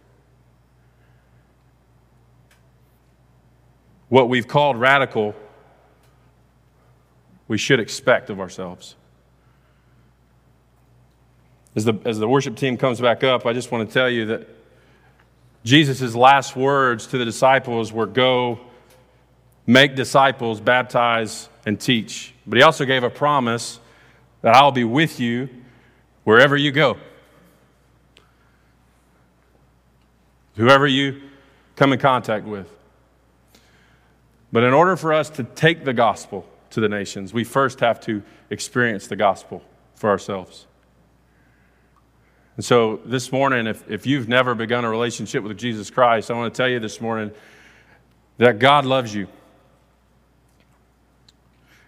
What 4.08 4.30
we've 4.30 4.48
called 4.48 4.80
radical, 4.80 5.34
we 7.46 7.58
should 7.58 7.80
expect 7.80 8.30
of 8.30 8.40
ourselves. 8.40 8.96
As 11.76 11.84
the, 11.84 11.94
as 12.04 12.18
the 12.18 12.28
worship 12.28 12.56
team 12.56 12.76
comes 12.76 13.00
back 13.00 13.22
up, 13.22 13.46
I 13.46 13.52
just 13.52 13.70
want 13.70 13.88
to 13.88 13.92
tell 13.92 14.08
you 14.10 14.26
that 14.26 14.48
Jesus' 15.64 16.14
last 16.14 16.56
words 16.56 17.06
to 17.08 17.18
the 17.18 17.24
disciples 17.24 17.92
were 17.92 18.06
go, 18.06 18.58
make 19.66 19.94
disciples, 19.94 20.60
baptize, 20.60 21.48
and 21.66 21.78
teach. 21.78 22.32
But 22.46 22.56
he 22.56 22.62
also 22.62 22.84
gave 22.84 23.02
a 23.02 23.10
promise 23.10 23.80
that 24.42 24.54
I'll 24.54 24.72
be 24.72 24.84
with 24.84 25.20
you 25.20 25.48
wherever 26.24 26.56
you 26.56 26.72
go. 26.72 26.96
Whoever 30.56 30.86
you 30.86 31.20
come 31.76 31.92
in 31.92 31.98
contact 31.98 32.46
with. 32.46 32.68
But 34.50 34.64
in 34.64 34.72
order 34.72 34.96
for 34.96 35.12
us 35.12 35.28
to 35.30 35.44
take 35.44 35.84
the 35.84 35.92
gospel 35.92 36.48
to 36.70 36.80
the 36.80 36.88
nations, 36.88 37.34
we 37.34 37.44
first 37.44 37.80
have 37.80 38.00
to 38.02 38.22
experience 38.50 39.06
the 39.06 39.16
gospel 39.16 39.62
for 39.94 40.08
ourselves. 40.08 40.66
And 42.58 42.64
so 42.64 42.96
this 43.04 43.30
morning, 43.30 43.68
if, 43.68 43.88
if 43.88 44.04
you've 44.04 44.28
never 44.28 44.52
begun 44.52 44.84
a 44.84 44.90
relationship 44.90 45.44
with 45.44 45.56
Jesus 45.56 45.90
Christ, 45.90 46.28
I 46.28 46.34
want 46.34 46.52
to 46.52 46.58
tell 46.58 46.68
you 46.68 46.80
this 46.80 47.00
morning 47.00 47.30
that 48.38 48.58
God 48.58 48.84
loves 48.84 49.14
you. 49.14 49.28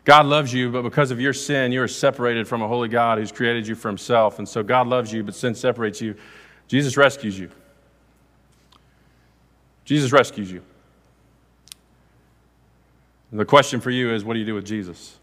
God 0.04 0.26
loves 0.26 0.54
you, 0.54 0.70
but 0.70 0.82
because 0.82 1.10
of 1.10 1.20
your 1.20 1.32
sin, 1.32 1.72
you 1.72 1.82
are 1.82 1.88
separated 1.88 2.46
from 2.46 2.62
a 2.62 2.68
holy 2.68 2.88
God 2.88 3.18
who's 3.18 3.32
created 3.32 3.66
you 3.66 3.74
for 3.74 3.88
himself. 3.88 4.38
And 4.38 4.48
so 4.48 4.62
God 4.62 4.86
loves 4.86 5.12
you, 5.12 5.24
but 5.24 5.34
sin 5.34 5.56
separates 5.56 6.00
you. 6.00 6.14
Jesus 6.68 6.96
rescues 6.96 7.36
you. 7.36 7.50
Jesus 9.84 10.12
rescues 10.12 10.52
you. 10.52 10.62
And 13.32 13.40
the 13.40 13.44
question 13.44 13.80
for 13.80 13.90
you 13.90 14.14
is 14.14 14.24
what 14.24 14.34
do 14.34 14.38
you 14.38 14.46
do 14.46 14.54
with 14.54 14.66
Jesus? 14.66 15.19